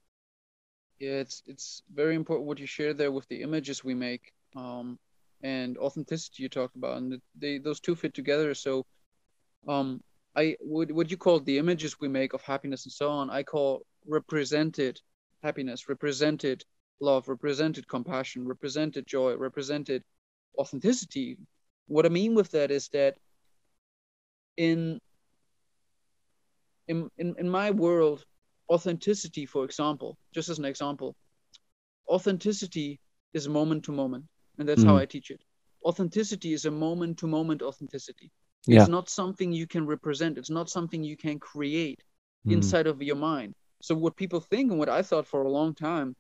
[1.05, 4.99] Yeah it's it's very important what you share there with the images we make um
[5.43, 8.55] and authenticity you talked about and they those two fit together.
[8.55, 8.87] So
[9.69, 10.01] um
[10.37, 13.43] i would what you call the images we make of happiness and so on i
[13.43, 13.71] call
[14.19, 14.95] represented
[15.43, 16.65] happiness represented
[17.01, 20.03] love represented compassion represented joy represented
[20.59, 21.37] authenticity.
[21.87, 23.15] What i mean with that is that
[24.57, 25.01] in
[26.89, 28.25] in in, in my world
[28.71, 31.17] authenticity, for example, just as an example,
[32.09, 33.01] authenticity
[33.33, 34.25] is moment to moment,
[34.59, 35.01] and that's how Mhm.
[35.01, 35.43] I teach it.
[35.85, 38.31] Authenticity is a moment to moment authenticity.
[38.67, 38.81] Yeah.
[38.81, 42.03] It's not something you can represent, it's not something you can create
[42.47, 42.53] Mm.
[42.53, 43.55] inside of your mind.
[43.83, 46.17] So what people think and what I thought for a long time,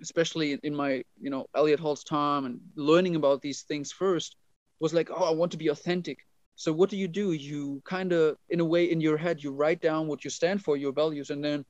[0.00, 4.36] especially in- in my, you know, Elliott Hulse's time and learning about these things first,
[4.80, 6.26] was like, oh, I want to be authentic.
[6.62, 7.32] So what do you do?
[7.32, 10.62] You kind of, in a way, in your head, you write down what you stand
[10.62, 11.64] for, your values, and then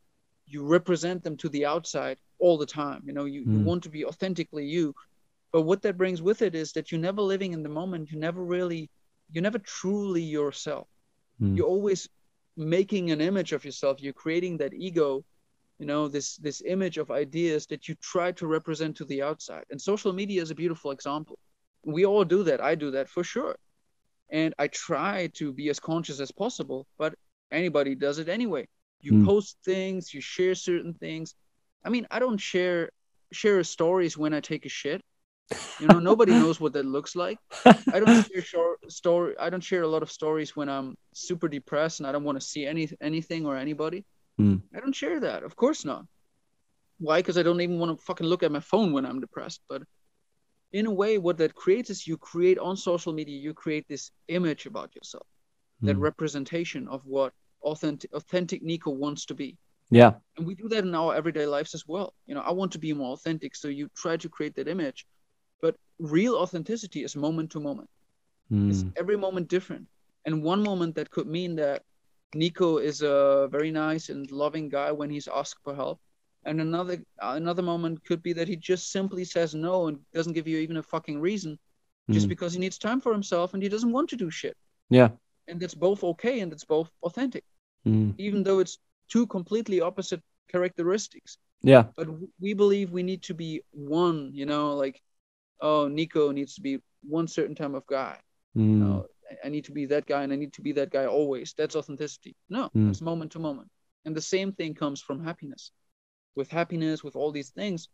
[0.46, 3.00] you represent them to the outside all the time.
[3.06, 3.52] You know, you, mm.
[3.52, 4.94] you want to be authentically you.
[5.50, 8.10] But what that brings with it is that you're never living in the moment.
[8.12, 8.90] You never really,
[9.30, 10.88] you're never truly yourself.
[11.40, 11.56] Mm.
[11.56, 12.06] You're always
[12.58, 14.02] making an image of yourself.
[14.02, 15.24] You're creating that ego,
[15.78, 19.64] you know, this this image of ideas that you try to represent to the outside.
[19.70, 21.38] And social media is a beautiful example.
[21.82, 22.60] We all do that.
[22.60, 23.56] I do that for sure.
[24.32, 27.14] And I try to be as conscious as possible, but
[27.52, 28.66] anybody does it anyway.
[29.00, 29.26] You mm.
[29.26, 31.34] post things, you share certain things.
[31.84, 32.90] I mean, I don't share
[33.32, 35.02] share stories when I take a shit.
[35.80, 37.38] You know, nobody knows what that looks like.
[37.64, 39.34] I don't share short story.
[39.38, 42.40] I don't share a lot of stories when I'm super depressed and I don't want
[42.40, 44.04] to see any anything or anybody.
[44.40, 44.62] Mm.
[44.74, 45.42] I don't share that.
[45.42, 46.06] Of course not.
[46.98, 47.18] Why?
[47.18, 49.60] Because I don't even want to fucking look at my phone when I'm depressed.
[49.68, 49.82] But
[50.72, 54.10] in a way, what that creates is you create on social media, you create this
[54.28, 55.26] image about yourself,
[55.82, 55.86] mm.
[55.88, 59.56] that representation of what authentic authentic Nico wants to be.
[59.90, 60.14] Yeah.
[60.38, 62.14] And we do that in our everyday lives as well.
[62.26, 63.54] You know, I want to be more authentic.
[63.54, 65.06] So you try to create that image.
[65.60, 67.90] But real authenticity is moment to moment.
[68.50, 68.70] Mm.
[68.70, 69.86] It's every moment different.
[70.24, 71.82] And one moment that could mean that
[72.34, 76.00] Nico is a very nice and loving guy when he's asked for help.
[76.44, 80.48] And another another moment could be that he just simply says no and doesn't give
[80.48, 81.58] you even a fucking reason,
[82.10, 82.14] mm.
[82.14, 84.56] just because he needs time for himself and he doesn't want to do shit.
[84.90, 85.10] Yeah.
[85.46, 87.44] And that's both okay and it's both authentic,
[87.86, 88.14] mm.
[88.18, 88.78] even though it's
[89.08, 91.38] two completely opposite characteristics.
[91.62, 91.84] Yeah.
[91.96, 92.08] But
[92.40, 94.30] we believe we need to be one.
[94.34, 95.00] You know, like
[95.60, 98.18] oh, Nico needs to be one certain type of guy.
[98.56, 98.60] Mm.
[98.60, 99.06] You know,
[99.44, 101.54] I need to be that guy and I need to be that guy always.
[101.56, 102.34] That's authenticity.
[102.50, 102.90] No, mm.
[102.90, 103.70] it's moment to moment.
[104.04, 105.70] And the same thing comes from happiness.
[106.34, 107.88] With happiness, with all these things,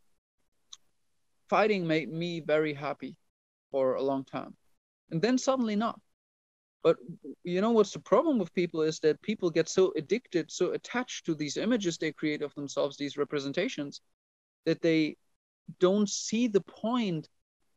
[1.49, 3.17] fighting made me very happy
[3.71, 4.55] for a long time.
[5.11, 6.01] And then suddenly not.
[6.83, 6.97] But
[7.43, 11.27] you know what's the problem with people is that people get so addicted, so attached
[11.27, 14.01] to these images they create of themselves, these representations,
[14.65, 15.17] that they
[15.81, 17.29] don't see the point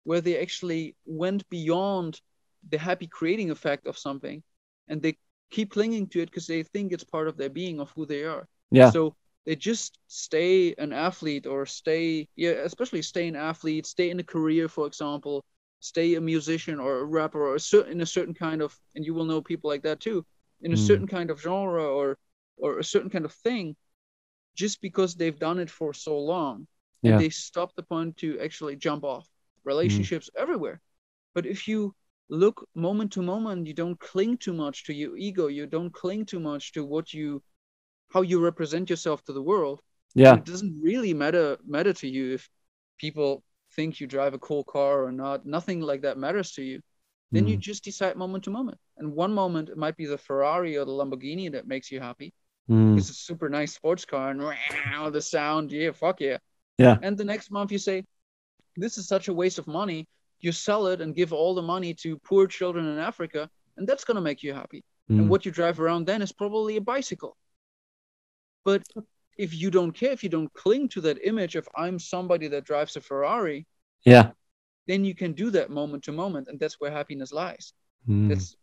[0.04, 2.22] where they actually went beyond
[2.70, 4.44] the happy creating effect of something
[4.88, 5.18] and they
[5.50, 8.24] keep clinging to it because they think it's part of their being of who they
[8.24, 9.16] are yeah so
[9.46, 14.24] they just stay an athlete or stay yeah especially stay an athlete stay in a
[14.24, 15.44] career for example
[15.80, 19.06] stay a musician or a rapper or a certain in a certain kind of and
[19.06, 20.26] you will know people like that too
[20.62, 20.88] in a mm.
[20.88, 22.18] certain kind of genre or
[22.58, 23.76] or a certain kind of thing
[24.56, 26.68] just because they've done it for so long
[27.04, 29.28] and they stop the point to actually jump off
[29.64, 30.42] relationships mm.
[30.42, 30.80] everywhere
[31.34, 31.96] but if you
[32.30, 36.26] look moment to moment you don't cling too much to your ego you don't cling
[36.26, 37.42] too much to what you
[38.14, 39.82] how you represent yourself to the world
[40.16, 42.50] yeah it doesn't really matter matter to you if
[42.98, 43.44] people
[43.76, 46.82] think you drive a cool car or not nothing like that matters to you
[47.32, 47.50] then mm.
[47.50, 50.86] you just decide moment to moment and one moment it might be the ferrari or
[50.86, 52.34] the lamborghini that makes you happy
[52.70, 52.98] mm.
[52.98, 56.38] it's a super nice sports car and wow, the sound yeah fuck yeah
[56.78, 58.04] yeah and the next month you say
[58.76, 60.08] this is such a waste of money
[60.42, 64.04] you sell it and give all the money to poor children in Africa, and that's
[64.04, 64.84] going to make you happy.
[65.10, 65.20] Mm.
[65.20, 67.38] And what you drive around then is probably a bicycle.
[68.64, 68.84] But
[69.38, 72.66] if you don't care, if you don't cling to that image of I'm somebody that
[72.66, 73.66] drives a Ferrari,
[74.06, 74.32] yeah,
[74.88, 77.74] then you can do that moment to moment, and that's where happiness lies.
[78.08, 78.30] Mm.
[78.30, 78.56] That's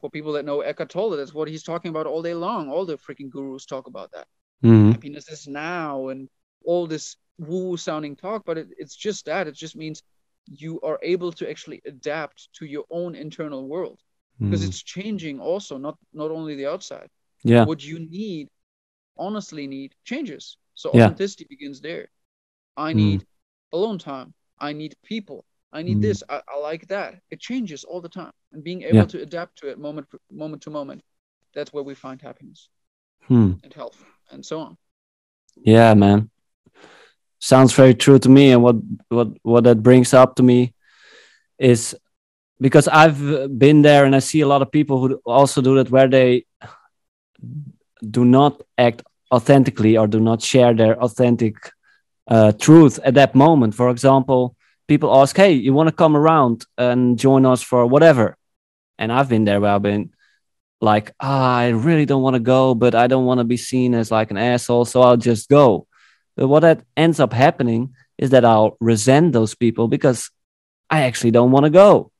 [0.00, 1.16] for people that know Eckhart Tolle.
[1.16, 2.70] That's what he's talking about all day long.
[2.70, 4.26] All the freaking gurus talk about that.
[4.64, 4.92] Mm.
[4.92, 6.28] Happiness is now, and
[6.64, 9.46] all this woo sounding talk, but it, it's just that.
[9.46, 10.02] It just means
[10.46, 14.00] you are able to actually adapt to your own internal world
[14.38, 14.68] because mm.
[14.68, 17.08] it's changing also not not only the outside
[17.44, 18.48] yeah what you need
[19.16, 21.04] honestly need changes so yeah.
[21.04, 22.08] authenticity begins there
[22.76, 22.98] i hmm.
[22.98, 23.26] need mm.
[23.72, 26.02] alone time i need people i need mm.
[26.02, 29.04] this I, I, like that it changes all the time and being able yeah.
[29.04, 31.02] to adapt to it moment moment to moment
[31.54, 32.68] that's where we find happiness
[33.22, 33.52] hmm.
[33.62, 34.76] and health and so on
[35.56, 36.30] yeah man
[37.38, 38.76] sounds very true to me and what
[39.08, 40.74] what what that brings up to me
[41.58, 41.94] is
[42.60, 43.18] because i've
[43.58, 46.44] been there and i see a lot of people who also do that where they
[48.10, 49.02] do not act
[49.32, 51.56] authentically or do not share their authentic
[52.28, 54.56] uh, truth at that moment for example
[54.88, 58.36] people ask hey you want to come around and join us for whatever
[58.98, 60.10] and i've been there where i've been
[60.80, 63.94] like ah, i really don't want to go but i don't want to be seen
[63.94, 65.86] as like an asshole so i'll just go
[66.36, 70.30] but what that ends up happening is that I'll resent those people because
[70.90, 72.10] I actually don't want to go.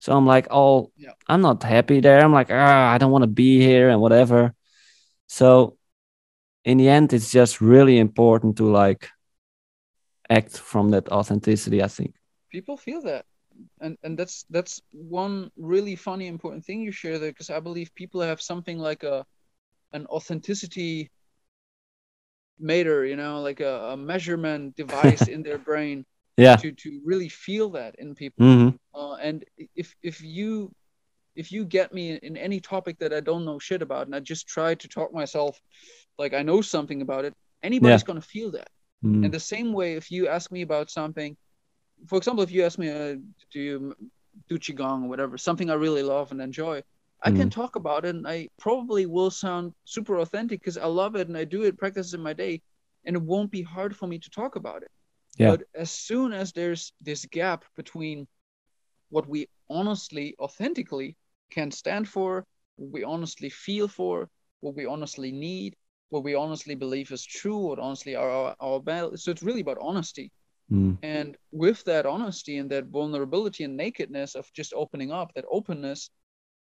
[0.00, 1.12] So I'm like, oh, yeah.
[1.26, 2.20] I'm not happy there.
[2.20, 4.54] I'm like, ah, I don't want to be here and whatever.
[5.28, 5.76] So
[6.64, 9.08] in the end, it's just really important to like
[10.30, 12.14] act from that authenticity, I think.
[12.50, 13.24] People feel that.
[13.80, 17.94] and and that's that's one really funny important thing you share there because I believe
[17.94, 19.24] people have something like a
[19.92, 21.10] an authenticity
[22.58, 26.04] meter, you know, like a, a measurement device in their brain
[26.36, 28.44] yeah to to really feel that in people.
[28.46, 29.44] hmm Uh, and
[29.76, 30.70] if if you
[31.38, 34.18] if you get me in any topic that I don't know shit about, and I
[34.18, 35.60] just try to talk myself
[36.18, 37.32] like I know something about it,
[37.62, 38.68] anybody's gonna feel that.
[39.04, 39.24] Mm.
[39.24, 41.36] And the same way, if you ask me about something,
[42.08, 43.14] for example, if you ask me, uh,
[43.52, 43.94] do you
[44.48, 46.82] do qigong or whatever, something I really love and enjoy,
[47.22, 51.16] I can talk about it, and I probably will sound super authentic because I love
[51.16, 52.62] it and I do it, practice in my day,
[53.04, 54.90] and it won't be hard for me to talk about it.
[55.36, 55.50] Yeah.
[55.50, 58.26] But as soon as there's this gap between
[59.10, 61.16] what we honestly, authentically
[61.50, 62.44] can stand for,
[62.76, 64.28] what we honestly feel for,
[64.60, 65.76] what we honestly need,
[66.10, 69.16] what we honestly believe is true, what honestly are our, our battle.
[69.16, 70.30] So it's really about honesty.
[70.70, 70.98] Mm.
[71.02, 76.10] And with that honesty and that vulnerability and nakedness of just opening up, that openness,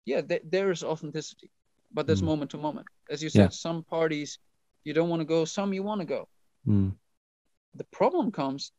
[0.05, 1.49] yeah, th- there is authenticity.
[1.91, 2.26] But that's Mm.
[2.26, 2.88] moment to moment.
[3.09, 3.61] As you said, Yeah.
[3.67, 4.39] some parties
[4.84, 6.28] you don't want to go, some you want to go.
[6.67, 6.95] Mm.
[7.76, 8.71] The problem comes,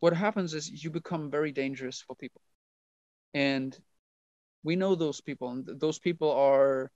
[0.00, 2.42] what happens is you become very dangerous for people.
[3.34, 3.78] And
[4.68, 6.90] we know those people, and those people are,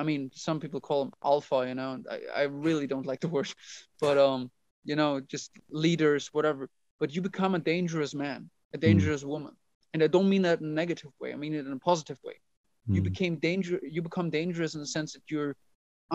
[0.00, 3.20] I mean, some people call them alpha, you know, and I, I really don't like
[3.20, 3.48] the word,
[4.04, 4.40] but, um,
[4.90, 5.50] you know, just
[5.86, 6.62] leaders, whatever.
[7.00, 8.40] But you become a dangerous man,
[8.76, 9.54] a dangerous woman.
[9.92, 12.18] And I don't mean that in a negative way, I mean it in a positive
[12.28, 12.36] way.
[12.94, 13.10] You Mm.
[13.10, 15.54] became danger, you become dangerous in the sense that you're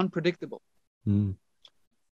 [0.02, 0.62] unpredictable
[1.06, 1.36] Mm.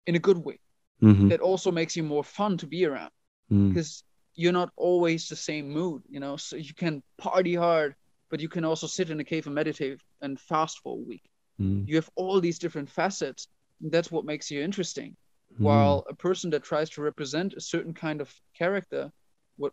[0.09, 0.57] in a good way.
[1.01, 1.30] Mhm.
[1.30, 3.11] That also makes you more fun to be around.
[3.51, 3.67] Mm.
[3.69, 4.03] because
[4.41, 6.36] you're not always the same mood, you know.
[6.38, 7.95] So you can party hard,
[8.36, 11.23] but you can also sit in a cave and meditate and fast for a week.
[11.57, 11.88] Mm.
[11.88, 13.47] You have all these different facets.
[13.81, 15.15] And that's what makes you interesting.
[15.53, 15.63] Mm.
[15.67, 19.09] While a person that tries to represent a certain kind of character,
[19.55, 19.71] what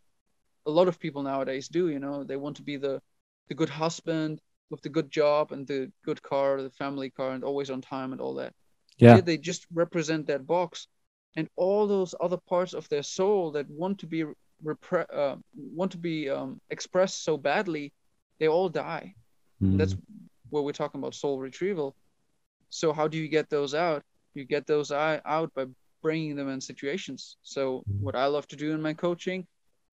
[0.64, 3.02] a lot of people nowadays do, you know, they want to be the
[3.48, 4.40] the good husband
[4.70, 8.12] with the good job and the good car, the family car, and always on time
[8.12, 8.52] and all that
[8.98, 9.20] Yeah.
[9.20, 10.86] they just represent that box
[11.34, 14.22] and all those other parts of their soul that want to be
[14.62, 15.36] repre- uh,
[15.80, 17.92] want to be um, expressed so badly
[18.39, 19.14] they all die
[19.61, 19.78] Mm.
[19.78, 19.95] that's
[20.51, 21.95] where we're talking about soul retrieval
[22.68, 24.03] so how do you get those out
[24.35, 25.66] you get those i- out by
[26.03, 29.47] bringing them in situations so what i love to do in my coaching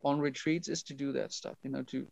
[0.03, 2.07] on retreats is to do that stuff you know to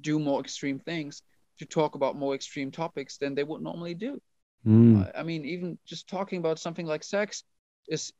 [0.00, 1.22] do more extreme things
[1.58, 4.20] to talk about more extreme topics than they would normally do
[4.66, 4.96] Mm.
[5.14, 7.44] I- I mean, even just talking about something like sex
[7.88, 8.12] is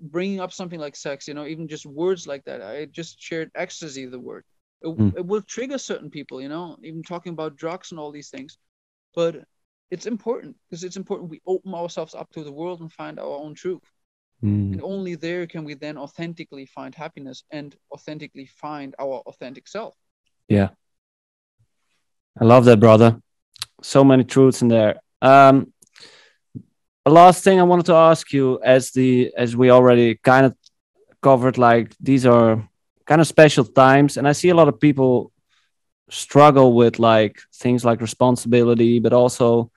[0.00, 2.60] bringing up something like sex, you know, even just words like that.
[2.62, 4.44] I just shared ecstasy, the word.
[4.82, 5.16] It, Mm.
[5.16, 8.58] it will trigger certain people, you know, even talking about drugs and all these things.
[9.14, 9.44] But
[9.90, 13.38] it's important because it's important we open ourselves up to the world and find our
[13.38, 13.82] own truth.
[14.42, 14.72] Mm.
[14.72, 19.94] And only there can we then authentically find happiness and authentically find our authentic self.
[20.48, 20.70] Yeah.
[22.38, 23.20] I love that, brother.
[23.82, 25.00] So many truths in there.
[25.22, 25.72] Um,
[27.06, 30.54] a last thing I wanted to ask you, as the as we already kind of
[31.22, 32.68] covered, like these are
[33.06, 35.32] kind of special times, and I see a lot of people
[36.10, 39.70] struggle with like things like responsibility, but also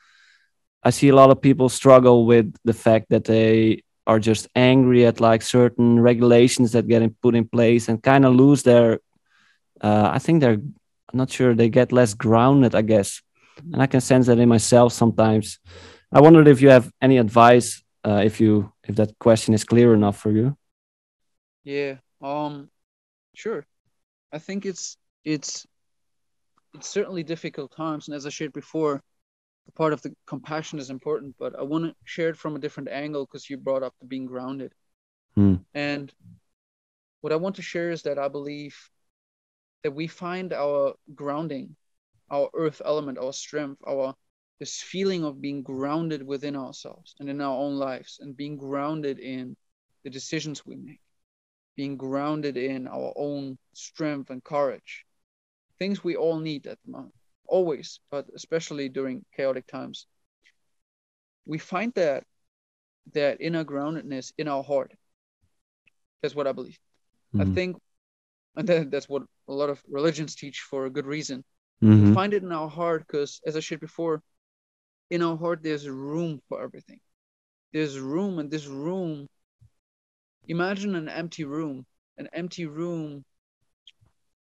[0.84, 5.06] I see a lot of people struggle with the fact that they are just angry
[5.06, 9.00] at like certain regulations that get put in place and kind of lose their.
[9.82, 10.62] Uh, I think they're
[11.12, 13.22] I'm not sure they get less grounded, I guess,
[13.74, 15.60] and I can sense that in myself sometimes.
[16.12, 19.94] I wondered if you have any advice, uh, if you if that question is clear
[19.94, 20.58] enough for you.
[21.64, 21.98] Yeah.
[22.22, 22.70] Um
[23.40, 23.66] sure.
[24.32, 25.66] I think it's it's
[26.76, 29.02] it's certainly difficult times and as I shared before,
[29.66, 32.60] the part of the compassion is important, but I want to share it from a
[32.60, 34.74] different angle because you brought up the being grounded.
[35.36, 35.56] Hmm.
[35.74, 36.14] And
[37.22, 38.76] what I want to share is that I believe
[39.84, 41.76] that we find our grounding,
[42.30, 44.16] our earth element, our strength, our
[44.60, 49.18] this feeling of being grounded within ourselves and in our own lives and being grounded
[49.18, 49.56] in
[50.04, 51.00] the decisions we make
[51.80, 55.06] being grounded in our own strength and courage.
[55.78, 57.14] Things we all need at the moment,
[57.48, 60.06] always, but especially during chaotic times.
[61.46, 62.26] We find that
[63.14, 64.92] that inner groundedness in our heart.
[66.22, 66.80] That's what I believe.
[67.42, 67.56] I Mhm.
[67.56, 67.72] think,
[68.58, 71.46] and that, that's what a lot of religions teach for a good reason.
[71.82, 72.08] Mhm.
[72.08, 74.22] We find it in our heart because, as I shared before,
[75.10, 77.00] in our heart there's room for everything.
[77.72, 79.30] There's room, and this room.
[80.50, 81.86] Imagine an empty room.
[82.18, 83.24] An empty room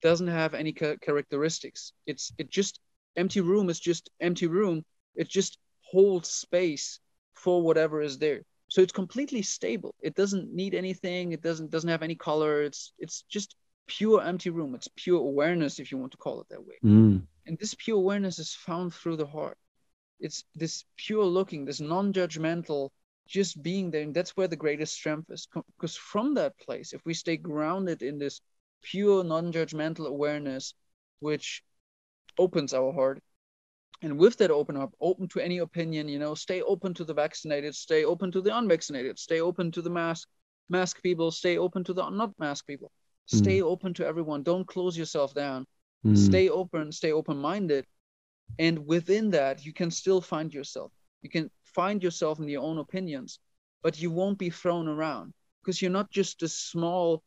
[0.02, 1.92] doesn't have any cha- characteristics.
[2.06, 2.80] It's it just
[3.16, 4.86] empty room is just empty room.
[5.16, 7.00] It just holds space
[7.34, 8.44] for whatever is there.
[8.70, 9.96] So it's completely stable.
[10.02, 11.32] It doesn't need anything.
[11.32, 12.62] It doesn't doesn't have any color.
[12.64, 13.56] It's it's just
[13.88, 14.76] pure empty room.
[14.76, 16.76] It's pure awareness, if you want to call it that way.
[16.84, 17.24] Mm.
[17.48, 19.58] And this pure awareness is found through the heart.
[20.20, 22.90] It's this pure looking, this non-judgmental,
[23.28, 25.48] just being there, and that's where the greatest strength is.
[25.76, 28.42] Because from that place, if we stay grounded in this
[28.82, 30.74] pure non-judgmental awareness,
[31.20, 31.64] which
[32.38, 33.22] opens our heart,
[34.02, 37.14] and with that open up, open to any opinion, you know, stay open to the
[37.14, 40.28] vaccinated, stay open to the unvaccinated, stay open to the mask
[40.70, 42.92] mask people, stay open to the not mask people.
[43.26, 43.64] Stay mm.
[43.64, 44.44] open to everyone.
[44.44, 45.66] Don't close yourself down.
[46.06, 46.18] Mm.
[46.18, 47.86] Stay open, stay open-minded.
[48.58, 50.92] And within that, you can still find yourself.
[51.22, 53.40] You can find yourself in your own opinions,
[53.84, 57.24] but you won't be thrown around because you're not just a small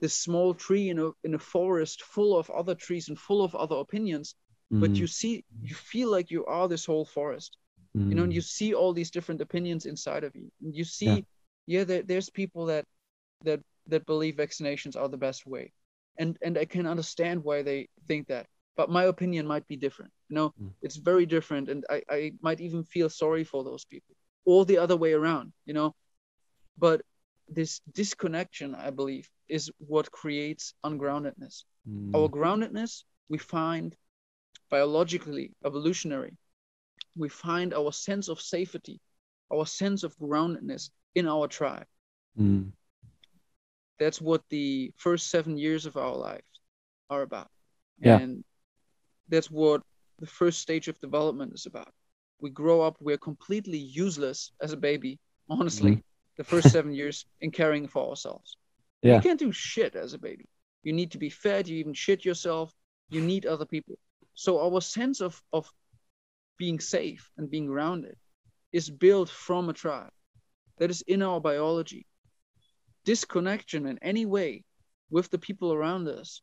[0.00, 3.54] this small tree in a in a forest full of other trees and full of
[3.54, 4.34] other opinions
[4.72, 4.80] mm.
[4.80, 7.56] but you see you feel like you are this whole forest.
[7.96, 8.08] Mm.
[8.08, 10.48] you know and you see all these different opinions inside of you.
[10.62, 11.20] And you see yeah,
[11.74, 12.84] yeah there, there's people that
[13.44, 13.60] that
[13.92, 15.72] that believe vaccinations are the best way.
[16.20, 18.46] And and i can understand why they think that
[18.76, 20.70] but my opinion might be different you know mm.
[20.82, 24.14] it's very different and I, I might even feel sorry for those people
[24.44, 25.94] or the other way around you know
[26.78, 27.02] but
[27.48, 32.14] this disconnection i believe is what creates ungroundedness mm.
[32.14, 33.96] our groundedness we find
[34.72, 36.34] biologically, evolutionary,
[37.14, 38.98] we find our sense of safety,
[39.52, 41.86] our sense of groundedness in our tribe.
[42.40, 42.72] Mm.
[43.98, 46.48] That's what the first seven years of our life
[47.10, 47.50] are about.
[48.00, 48.18] Yeah.
[48.18, 48.44] And
[49.28, 49.82] that's what
[50.18, 51.92] the first stage of development is about.
[52.40, 55.18] We grow up, we're completely useless as a baby,
[55.48, 56.02] honestly, mm.
[56.36, 58.56] the first seven years in caring for ourselves.
[59.02, 59.16] Yeah.
[59.16, 60.46] You can't do shit as a baby.
[60.82, 62.72] You need to be fed, you even shit yourself,
[63.10, 63.98] you need other people.
[64.34, 65.70] So our sense of, of
[66.58, 68.16] being safe and being grounded
[68.72, 70.12] is built from a tribe
[70.78, 72.06] that is in our biology.
[73.04, 74.64] Disconnection in any way
[75.10, 76.40] with the people around us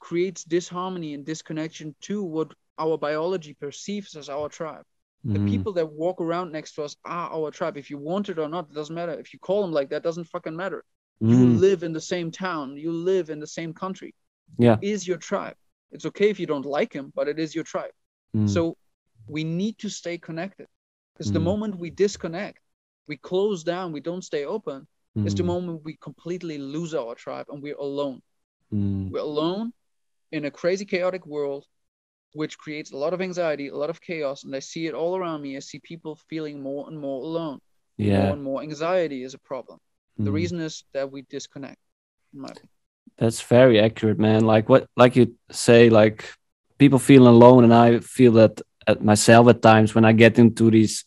[0.00, 4.82] creates disharmony and disconnection to what our biology perceives as our tribe.
[5.26, 5.34] Mm.
[5.34, 7.76] The people that walk around next to us are our tribe.
[7.76, 9.12] If you want it or not, it doesn't matter.
[9.12, 10.82] If you call them like that, doesn't fucking matter.
[11.22, 11.30] Mm.
[11.30, 14.14] You live in the same town, you live in the same country.
[14.58, 14.78] Yeah.
[14.80, 15.54] Is your tribe.
[15.92, 17.92] It's okay if you don't like him, but it is your tribe.
[18.34, 18.48] Mm.
[18.48, 18.76] So
[19.28, 20.66] we need to stay connected
[21.14, 21.34] because mm.
[21.34, 22.60] the moment we disconnect,
[23.06, 24.86] we close down, we don't stay open,
[25.16, 25.26] mm.
[25.26, 28.22] is the moment we completely lose our tribe and we're alone.
[28.72, 29.10] Mm.
[29.10, 29.72] We're alone
[30.32, 31.64] in a crazy, chaotic world,
[32.34, 34.44] which creates a lot of anxiety, a lot of chaos.
[34.44, 35.56] And I see it all around me.
[35.56, 37.60] I see people feeling more and more alone.
[37.96, 38.22] Yeah.
[38.22, 39.78] More and more anxiety is a problem.
[40.18, 40.34] The mm.
[40.34, 41.78] reason is that we disconnect,
[42.32, 42.68] in my opinion.
[43.18, 44.44] That's very accurate, man.
[44.44, 46.24] Like what, like you say, like
[46.78, 50.70] people feel alone, and I feel that at myself at times when I get into
[50.70, 51.04] these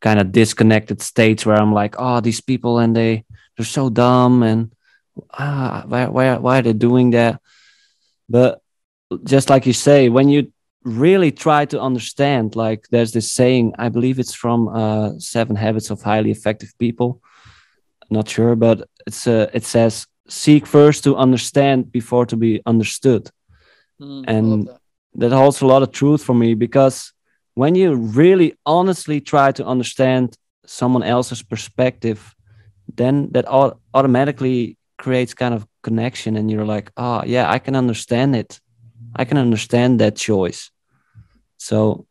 [0.00, 3.24] kind of disconnected states where I'm like, oh, these people and they
[3.56, 4.72] they're so dumb and
[5.32, 7.40] ah, why why why are they doing that?
[8.28, 8.60] But
[9.24, 10.52] just like you say, when you
[10.84, 15.90] really try to understand, like there's this saying, I believe it's from uh, Seven Habits
[15.90, 17.20] of Highly Effective People.
[18.10, 23.30] not sure, but it's uh, it says seek first to understand before to be understood.
[24.00, 24.78] Mm, and that.
[25.14, 27.12] that holds a lot of truth for me because
[27.54, 32.34] when you really honestly try to understand someone else's perspective,
[32.94, 33.46] then that
[33.94, 38.60] automatically creates kind of connection and you're like, oh yeah, I can understand it.
[39.14, 40.70] I can understand that choice.
[41.56, 42.06] So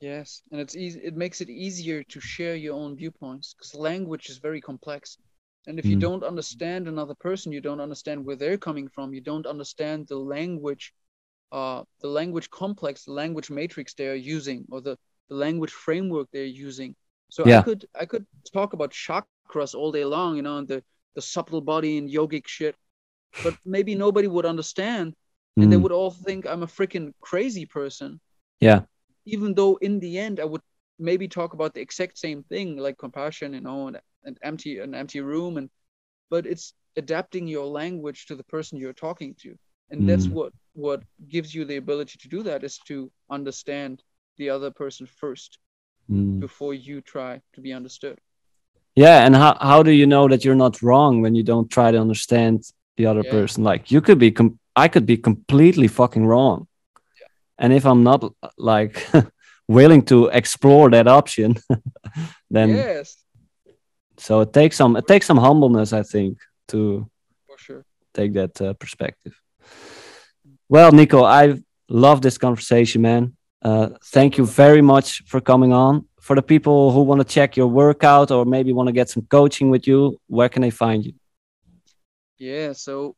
[0.00, 1.00] Yes, and it's easy.
[1.02, 5.16] It makes it easier to share your own viewpoints because language is very complex.
[5.66, 6.00] And if you mm.
[6.00, 9.14] don't understand another person, you don't understand where they're coming from.
[9.14, 10.92] You don't understand the language,
[11.52, 14.98] uh, the language complex, the language matrix they are using, or the,
[15.30, 16.94] the language framework they're using.
[17.30, 17.60] So yeah.
[17.60, 20.84] I could I could talk about chakras all day long, you know, and the
[21.14, 22.76] the subtle body and yogic shit,
[23.42, 25.14] but maybe nobody would understand,
[25.56, 25.70] and mm.
[25.70, 28.20] they would all think I'm a freaking crazy person.
[28.60, 28.82] Yeah.
[29.26, 30.60] Even though in the end I would
[30.98, 34.94] maybe talk about the exact same thing, like compassion, you know, and an empty an
[34.94, 35.70] empty room and
[36.30, 39.56] but it's adapting your language to the person you're talking to
[39.90, 40.06] and mm.
[40.06, 44.02] that's what what gives you the ability to do that is to understand
[44.38, 45.58] the other person first
[46.10, 46.40] mm.
[46.40, 48.18] before you try to be understood
[48.94, 51.90] yeah and how, how do you know that you're not wrong when you don't try
[51.90, 52.64] to understand
[52.96, 53.30] the other yeah.
[53.30, 53.64] person?
[53.64, 56.66] Like you could be com- i could be completely fucking wrong.
[57.20, 57.28] Yeah.
[57.58, 59.06] and if i'm not like
[59.68, 61.56] willing to explore that option
[62.50, 63.16] then yes.
[64.16, 66.38] So it takes some it takes some humbleness i think
[66.68, 67.10] to
[67.46, 67.84] for sure.
[68.12, 69.34] take that uh, perspective.
[70.68, 71.54] Well nico i
[71.88, 73.36] love this conversation man.
[73.62, 77.56] Uh, thank you very much for coming on for the people who want to check
[77.56, 81.04] your workout or maybe want to get some coaching with you where can they find
[81.06, 81.12] you
[82.38, 83.16] yeah so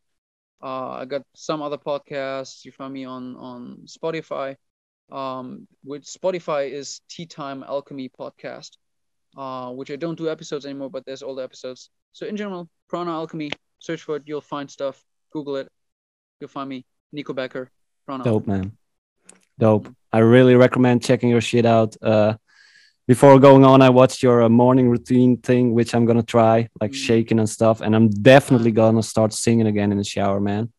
[0.62, 2.64] Uh, I got some other podcasts.
[2.64, 4.56] You find me on on Spotify.
[5.10, 8.72] Um, which Spotify is Tea Time Alchemy podcast,
[9.36, 11.90] uh, which I don't do episodes anymore, but there's all the episodes.
[12.12, 15.02] So in general, Prana Alchemy, search for it, you'll find stuff.
[15.32, 15.68] Google it,
[16.40, 17.70] you'll find me, Nico Becker.
[18.06, 18.76] Prana Dope, man.
[19.58, 19.88] Dope.
[20.12, 21.96] I really recommend checking your shit out.
[22.02, 22.34] Uh,
[23.06, 26.92] before going on, I watched your uh, morning routine thing, which I'm gonna try, like
[26.92, 26.94] mm.
[26.94, 30.72] shaking and stuff, and I'm definitely gonna start singing again in the shower, man.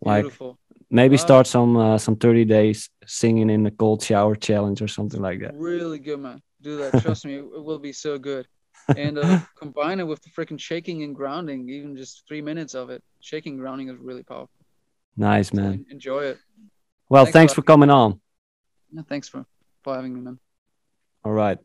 [0.00, 0.58] Like Beautiful.
[0.90, 5.20] Maybe start some uh, some 30 days singing in the cold shower challenge or something
[5.20, 5.54] like that.
[5.54, 6.42] Really good, man.
[6.60, 7.00] Do that.
[7.02, 8.46] Trust me, it will be so good.
[8.96, 12.90] And uh, combine it with the freaking shaking and grounding, even just three minutes of
[12.90, 13.02] it.
[13.20, 14.50] Shaking grounding is really powerful.
[15.16, 15.84] Nice, man.
[15.88, 16.38] So enjoy it.
[17.08, 18.20] Well, thanks, thanks for, for coming on.
[18.92, 19.44] Yeah, thanks for,
[19.82, 20.38] for having me, man.
[21.24, 21.58] All right.